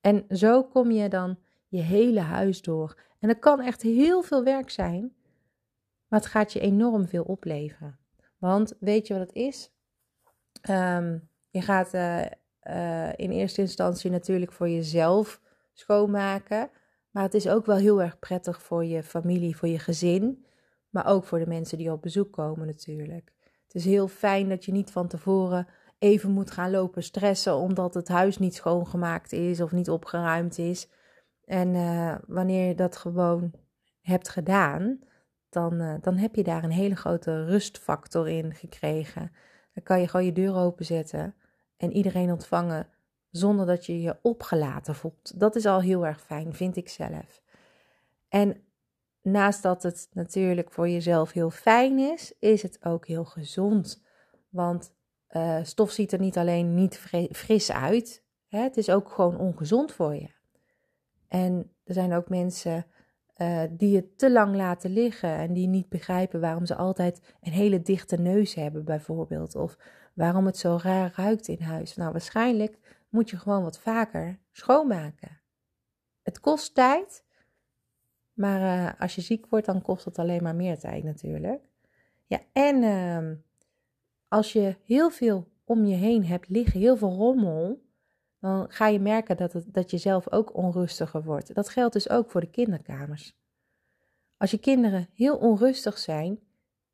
En 0.00 0.24
zo 0.28 0.64
kom 0.64 0.90
je 0.90 1.08
dan 1.08 1.38
je 1.68 1.80
hele 1.80 2.20
huis 2.20 2.62
door. 2.62 3.00
En 3.18 3.28
dat 3.28 3.38
kan 3.38 3.60
echt 3.60 3.82
heel 3.82 4.22
veel 4.22 4.44
werk 4.44 4.70
zijn, 4.70 5.14
maar 6.08 6.20
het 6.20 6.28
gaat 6.28 6.52
je 6.52 6.60
enorm 6.60 7.08
veel 7.08 7.22
opleveren. 7.22 7.98
Want 8.38 8.74
weet 8.80 9.06
je 9.06 9.18
wat 9.18 9.26
het 9.26 9.36
is? 9.36 9.70
Ehm, 10.60 11.18
je 11.50 11.60
gaat 11.60 11.94
uh, 11.94 12.20
uh, 12.62 13.08
in 13.16 13.30
eerste 13.30 13.60
instantie 13.60 14.10
natuurlijk 14.10 14.52
voor 14.52 14.68
jezelf 14.68 15.40
schoonmaken. 15.72 16.70
Maar 17.10 17.22
het 17.22 17.34
is 17.34 17.48
ook 17.48 17.66
wel 17.66 17.76
heel 17.76 18.02
erg 18.02 18.18
prettig 18.18 18.62
voor 18.62 18.84
je 18.84 19.02
familie, 19.02 19.56
voor 19.56 19.68
je 19.68 19.78
gezin. 19.78 20.44
Maar 20.90 21.06
ook 21.06 21.24
voor 21.24 21.38
de 21.38 21.46
mensen 21.46 21.78
die 21.78 21.92
op 21.92 22.02
bezoek 22.02 22.32
komen 22.32 22.66
natuurlijk. 22.66 23.32
Is 23.74 23.84
heel 23.84 24.08
fijn 24.08 24.48
dat 24.48 24.64
je 24.64 24.72
niet 24.72 24.90
van 24.90 25.08
tevoren 25.08 25.66
even 25.98 26.30
moet 26.30 26.50
gaan 26.50 26.70
lopen 26.70 27.02
stressen 27.02 27.54
omdat 27.54 27.94
het 27.94 28.08
huis 28.08 28.38
niet 28.38 28.54
schoongemaakt 28.54 29.32
is 29.32 29.60
of 29.60 29.72
niet 29.72 29.90
opgeruimd 29.90 30.58
is. 30.58 30.88
En 31.44 31.74
uh, 31.74 32.14
wanneer 32.26 32.68
je 32.68 32.74
dat 32.74 32.96
gewoon 32.96 33.52
hebt 34.00 34.28
gedaan, 34.28 34.98
dan, 35.48 35.80
uh, 35.80 35.94
dan 36.00 36.16
heb 36.16 36.34
je 36.34 36.42
daar 36.42 36.64
een 36.64 36.70
hele 36.70 36.96
grote 36.96 37.44
rustfactor 37.44 38.28
in 38.28 38.54
gekregen. 38.54 39.32
Dan 39.72 39.82
kan 39.82 40.00
je 40.00 40.08
gewoon 40.08 40.26
je 40.26 40.32
deur 40.32 40.54
openzetten 40.54 41.34
en 41.76 41.92
iedereen 41.92 42.30
ontvangen 42.30 42.88
zonder 43.30 43.66
dat 43.66 43.86
je 43.86 44.00
je 44.00 44.16
opgelaten 44.22 44.94
voelt. 44.94 45.40
Dat 45.40 45.56
is 45.56 45.66
al 45.66 45.80
heel 45.80 46.06
erg 46.06 46.20
fijn, 46.20 46.54
vind 46.54 46.76
ik 46.76 46.88
zelf. 46.88 47.42
En 48.28 48.56
naast 49.24 49.62
dat 49.62 49.82
het 49.82 50.08
natuurlijk 50.12 50.72
voor 50.72 50.88
jezelf 50.88 51.32
heel 51.32 51.50
fijn 51.50 51.98
is, 51.98 52.34
is 52.38 52.62
het 52.62 52.84
ook 52.84 53.06
heel 53.06 53.24
gezond. 53.24 54.02
Want 54.48 54.92
uh, 55.30 55.58
stof 55.62 55.90
ziet 55.90 56.12
er 56.12 56.20
niet 56.20 56.38
alleen 56.38 56.74
niet 56.74 56.96
fris 57.32 57.72
uit, 57.72 58.24
hè, 58.48 58.58
het 58.58 58.76
is 58.76 58.90
ook 58.90 59.08
gewoon 59.08 59.38
ongezond 59.38 59.92
voor 59.92 60.14
je. 60.14 60.28
En 61.28 61.72
er 61.84 61.94
zijn 61.94 62.12
ook 62.12 62.28
mensen 62.28 62.86
uh, 63.36 63.62
die 63.70 63.96
het 63.96 64.18
te 64.18 64.32
lang 64.32 64.54
laten 64.54 64.90
liggen 64.90 65.36
en 65.36 65.52
die 65.52 65.66
niet 65.66 65.88
begrijpen 65.88 66.40
waarom 66.40 66.66
ze 66.66 66.74
altijd 66.74 67.34
een 67.40 67.52
hele 67.52 67.82
dichte 67.82 68.16
neus 68.16 68.54
hebben, 68.54 68.84
bijvoorbeeld. 68.84 69.54
Of 69.54 69.78
waarom 70.14 70.46
het 70.46 70.56
zo 70.56 70.78
raar 70.82 71.12
ruikt 71.16 71.48
in 71.48 71.60
huis. 71.60 71.96
Nou, 71.96 72.12
waarschijnlijk 72.12 72.78
moet 73.08 73.30
je 73.30 73.36
gewoon 73.36 73.62
wat 73.62 73.78
vaker 73.78 74.40
schoonmaken. 74.52 75.40
Het 76.22 76.40
kost 76.40 76.74
tijd, 76.74 77.23
maar 78.34 78.60
uh, 78.60 79.00
als 79.00 79.14
je 79.14 79.20
ziek 79.20 79.46
wordt, 79.46 79.66
dan 79.66 79.82
kost 79.82 80.04
het 80.04 80.18
alleen 80.18 80.42
maar 80.42 80.54
meer 80.54 80.78
tijd 80.78 81.04
natuurlijk. 81.04 81.68
Ja, 82.26 82.40
en 82.52 82.82
uh, 82.82 83.36
als 84.28 84.52
je 84.52 84.76
heel 84.84 85.10
veel 85.10 85.48
om 85.64 85.84
je 85.84 85.94
heen 85.94 86.24
hebt 86.24 86.48
liggen, 86.48 86.80
heel 86.80 86.96
veel 86.96 87.12
rommel, 87.12 87.82
dan 88.40 88.70
ga 88.70 88.86
je 88.86 89.00
merken 89.00 89.36
dat, 89.36 89.52
het, 89.52 89.74
dat 89.74 89.90
je 89.90 89.98
zelf 89.98 90.32
ook 90.32 90.56
onrustiger 90.56 91.22
wordt. 91.22 91.54
Dat 91.54 91.68
geldt 91.68 91.92
dus 91.92 92.08
ook 92.10 92.30
voor 92.30 92.40
de 92.40 92.50
kinderkamers. 92.50 93.36
Als 94.36 94.50
je 94.50 94.58
kinderen 94.58 95.08
heel 95.14 95.36
onrustig 95.36 95.98
zijn, 95.98 96.38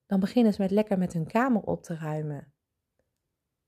dan 0.07 0.21
beginnen 0.21 0.53
ze 0.53 0.63
met 0.63 0.71
lekker 0.71 0.99
met 0.99 1.13
hun 1.13 1.27
kamer 1.27 1.63
op 1.63 1.83
te 1.83 1.95
ruimen. 1.95 2.53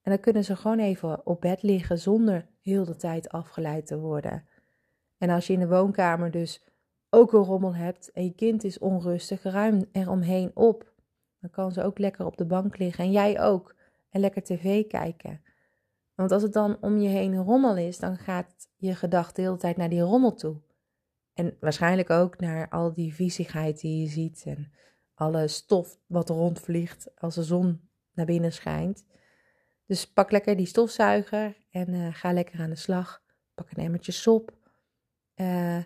En 0.03 0.11
dan 0.11 0.21
kunnen 0.21 0.45
ze 0.45 0.57
gewoon 0.57 0.79
even 0.79 1.27
op 1.27 1.41
bed 1.41 1.63
liggen 1.63 1.99
zonder 1.99 2.47
heel 2.61 2.85
de 2.85 2.97
tijd 2.97 3.29
afgeleid 3.29 3.87
te 3.87 3.99
worden. 3.99 4.45
En 5.19 5.31
als 5.31 5.47
je 5.47 5.53
in 5.53 5.61
de 5.61 5.69
woonkamer 5.69 6.31
dus 6.31 6.65
ook 7.15 7.33
een 7.33 7.45
rommel 7.45 7.75
hebt 7.75 8.13
en 8.13 8.25
je 8.25 8.35
kind 8.35 8.65
is 8.65 8.79
onrustig, 8.79 9.43
ruim 9.43 9.85
er 9.93 10.11
omheen 10.11 10.51
op. 10.55 10.93
Dan 11.41 11.51
kan 11.51 11.73
ze 11.73 11.83
ook 11.83 11.99
lekker 11.99 12.27
op 12.27 12.37
de 12.37 12.45
bank 12.45 12.79
liggen 12.79 13.05
en 13.05 13.11
jij 13.11 13.41
ook. 13.41 13.75
En 14.11 14.21
lekker 14.21 14.43
tv 14.43 14.87
kijken. 14.87 15.43
Want 16.15 16.33
als 16.33 16.43
het 16.43 16.53
dan 16.53 16.77
om 16.81 16.99
je 16.99 17.09
heen 17.09 17.33
een 17.33 17.45
rommel 17.45 17.77
is, 17.77 17.99
dan 17.99 18.17
gaat 18.17 18.69
je 18.77 18.95
gedachte 18.95 19.41
de 19.41 19.47
hele 19.47 19.57
tijd 19.57 19.77
naar 19.77 19.89
die 19.89 20.01
rommel 20.01 20.35
toe. 20.35 20.61
En 21.35 21.57
waarschijnlijk 21.61 22.11
ook 22.11 22.41
naar 22.41 22.69
al 22.69 22.93
die 22.93 23.15
viezigheid 23.15 23.81
die 23.81 24.01
je 24.01 24.09
ziet 24.09 24.43
en 24.47 24.73
alle 25.15 25.49
stof 25.49 25.99
wat 26.07 26.29
rondvliegt 26.29 27.21
als 27.21 27.35
de 27.35 27.43
zon 27.43 27.89
naar 28.13 28.27
binnen 28.27 28.53
schijnt. 28.53 29.05
Dus 29.87 30.13
pak 30.13 30.31
lekker 30.31 30.57
die 30.57 30.67
stofzuiger 30.67 31.57
en 31.71 31.89
uh, 31.89 32.15
ga 32.15 32.33
lekker 32.33 32.61
aan 32.61 32.71
de 32.71 32.77
slag. 32.77 33.23
Pak 33.55 33.71
een 33.71 33.85
emmertje 33.85 34.13
sop. 34.13 34.53
Uh, 35.37 35.79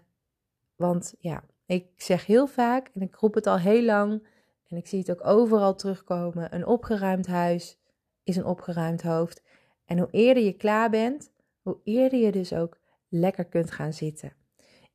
want 0.77 1.15
ja, 1.19 1.45
ik 1.67 1.87
zeg 1.97 2.27
heel 2.27 2.47
vaak 2.47 2.91
en 2.95 3.01
ik 3.03 3.15
roep 3.15 3.35
het 3.35 3.47
al 3.47 3.59
heel 3.59 3.83
lang 3.83 4.27
en 4.69 4.77
ik 4.77 4.87
zie 4.87 4.99
het 4.99 5.11
ook 5.11 5.27
overal 5.27 5.75
terugkomen: 5.75 6.55
een 6.55 6.67
opgeruimd 6.67 7.27
huis 7.27 7.79
is 8.23 8.37
een 8.37 8.45
opgeruimd 8.45 9.03
hoofd. 9.03 9.43
En 9.85 9.99
hoe 9.99 10.09
eerder 10.11 10.43
je 10.43 10.53
klaar 10.53 10.91
bent, 10.91 11.31
hoe 11.63 11.79
eerder 11.85 12.19
je 12.19 12.33
dus 12.33 12.53
ook 12.53 12.79
lekker 13.09 13.45
kunt 13.45 13.71
gaan 13.71 13.93
zitten. 13.93 14.33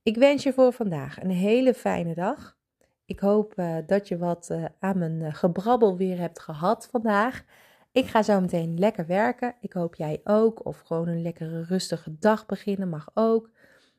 Ik 0.03 0.17
wens 0.17 0.43
je 0.43 0.53
voor 0.53 0.73
vandaag 0.73 1.21
een 1.21 1.29
hele 1.29 1.73
fijne 1.73 2.13
dag. 2.13 2.57
Ik 3.05 3.19
hoop 3.19 3.53
uh, 3.55 3.77
dat 3.85 4.07
je 4.07 4.17
wat 4.17 4.49
uh, 4.51 4.65
aan 4.79 4.97
mijn 4.97 5.19
uh, 5.19 5.33
gebrabbel 5.33 5.97
weer 5.97 6.17
hebt 6.17 6.39
gehad 6.39 6.87
vandaag. 6.91 7.43
Ik 7.91 8.05
ga 8.05 8.23
zo 8.23 8.41
meteen 8.41 8.79
lekker 8.79 9.05
werken. 9.05 9.55
Ik 9.61 9.73
hoop 9.73 9.95
jij 9.95 10.21
ook. 10.23 10.65
Of 10.65 10.79
gewoon 10.79 11.07
een 11.07 11.21
lekkere 11.21 11.63
rustige 11.63 12.17
dag 12.19 12.45
beginnen 12.45 12.89
mag 12.89 13.09
ook. 13.13 13.49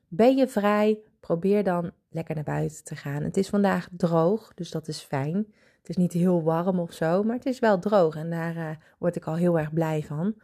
Ben 0.08 0.36
je 0.36 0.48
vrij? 0.48 0.98
Probeer 1.26 1.64
dan 1.64 1.90
lekker 2.10 2.34
naar 2.34 2.44
buiten 2.44 2.84
te 2.84 2.96
gaan. 2.96 3.22
Het 3.22 3.36
is 3.36 3.48
vandaag 3.48 3.88
droog, 3.96 4.54
dus 4.54 4.70
dat 4.70 4.88
is 4.88 5.00
fijn. 5.00 5.36
Het 5.78 5.88
is 5.88 5.96
niet 5.96 6.12
heel 6.12 6.42
warm 6.42 6.78
of 6.78 6.92
zo, 6.92 7.22
maar 7.22 7.36
het 7.36 7.46
is 7.46 7.58
wel 7.58 7.78
droog 7.78 8.16
en 8.16 8.30
daar 8.30 8.56
uh, 8.56 8.68
word 8.98 9.16
ik 9.16 9.24
al 9.24 9.34
heel 9.34 9.58
erg 9.58 9.72
blij 9.72 10.02
van. 10.02 10.34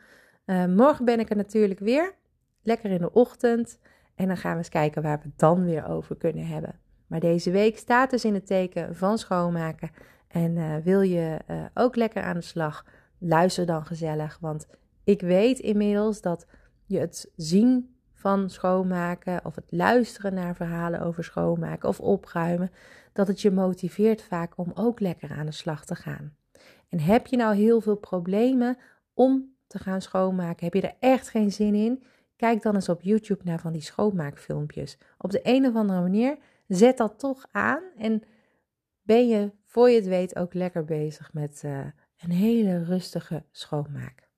Uh, 0.46 0.66
morgen 0.66 1.04
ben 1.04 1.20
ik 1.20 1.30
er 1.30 1.36
natuurlijk 1.36 1.78
weer, 1.80 2.14
lekker 2.62 2.90
in 2.90 2.98
de 2.98 3.12
ochtend. 3.12 3.78
En 4.14 4.26
dan 4.26 4.36
gaan 4.36 4.52
we 4.52 4.58
eens 4.58 4.68
kijken 4.68 5.02
waar 5.02 5.18
we 5.18 5.24
het 5.24 5.38
dan 5.38 5.64
weer 5.64 5.88
over 5.88 6.16
kunnen 6.16 6.46
hebben. 6.46 6.78
Maar 7.06 7.20
deze 7.20 7.50
week 7.50 7.78
staat 7.78 8.10
dus 8.10 8.24
in 8.24 8.34
het 8.34 8.46
teken 8.46 8.96
van 8.96 9.18
schoonmaken. 9.18 9.90
En 10.28 10.56
uh, 10.56 10.76
wil 10.76 11.00
je 11.00 11.38
ook 11.74 11.96
lekker 11.96 12.22
aan 12.22 12.36
de 12.36 12.40
slag? 12.40 12.84
Luister 13.18 13.66
dan 13.66 13.86
gezellig, 13.86 14.38
want 14.40 14.66
ik 15.04 15.20
weet 15.20 15.58
inmiddels 15.58 16.20
dat 16.20 16.46
je 16.84 16.98
het 16.98 17.32
zien 17.36 17.96
van 18.18 18.50
schoonmaken 18.50 19.44
of 19.44 19.54
het 19.54 19.64
luisteren 19.68 20.34
naar 20.34 20.54
verhalen 20.54 21.00
over 21.00 21.24
schoonmaken 21.24 21.88
of 21.88 22.00
opruimen, 22.00 22.70
dat 23.12 23.28
het 23.28 23.40
je 23.40 23.50
motiveert 23.50 24.22
vaak 24.22 24.52
om 24.56 24.70
ook 24.74 25.00
lekker 25.00 25.30
aan 25.30 25.46
de 25.46 25.52
slag 25.52 25.84
te 25.84 25.94
gaan. 25.94 26.36
En 26.88 27.00
heb 27.00 27.26
je 27.26 27.36
nou 27.36 27.54
heel 27.54 27.80
veel 27.80 27.96
problemen 27.96 28.76
om 29.14 29.54
te 29.66 29.78
gaan 29.78 30.02
schoonmaken? 30.02 30.64
Heb 30.64 30.74
je 30.74 30.88
er 30.88 30.96
echt 30.98 31.28
geen 31.28 31.52
zin 31.52 31.74
in? 31.74 32.02
Kijk 32.36 32.62
dan 32.62 32.74
eens 32.74 32.88
op 32.88 33.02
YouTube 33.02 33.44
naar 33.44 33.60
van 33.60 33.72
die 33.72 33.82
schoonmaakfilmpjes. 33.82 34.98
Op 35.18 35.30
de 35.30 35.40
een 35.42 35.66
of 35.66 35.74
andere 35.74 36.00
manier 36.00 36.38
zet 36.66 36.96
dat 36.96 37.18
toch 37.18 37.46
aan 37.50 37.82
en 37.98 38.22
ben 39.02 39.28
je 39.28 39.50
voor 39.64 39.90
je 39.90 39.96
het 39.96 40.06
weet 40.06 40.36
ook 40.36 40.54
lekker 40.54 40.84
bezig 40.84 41.32
met 41.32 41.62
uh, 41.64 41.78
een 42.18 42.30
hele 42.30 42.84
rustige 42.84 43.44
schoonmaak. 43.50 44.28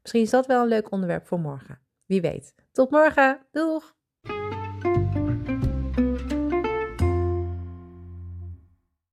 Misschien 0.00 0.22
is 0.22 0.30
dat 0.30 0.46
wel 0.46 0.62
een 0.62 0.68
leuk 0.68 0.90
onderwerp 0.90 1.26
voor 1.26 1.40
morgen. 1.40 1.83
Wie 2.06 2.20
weet. 2.20 2.54
Tot 2.72 2.90
morgen. 2.90 3.46
Doeg! 3.52 3.94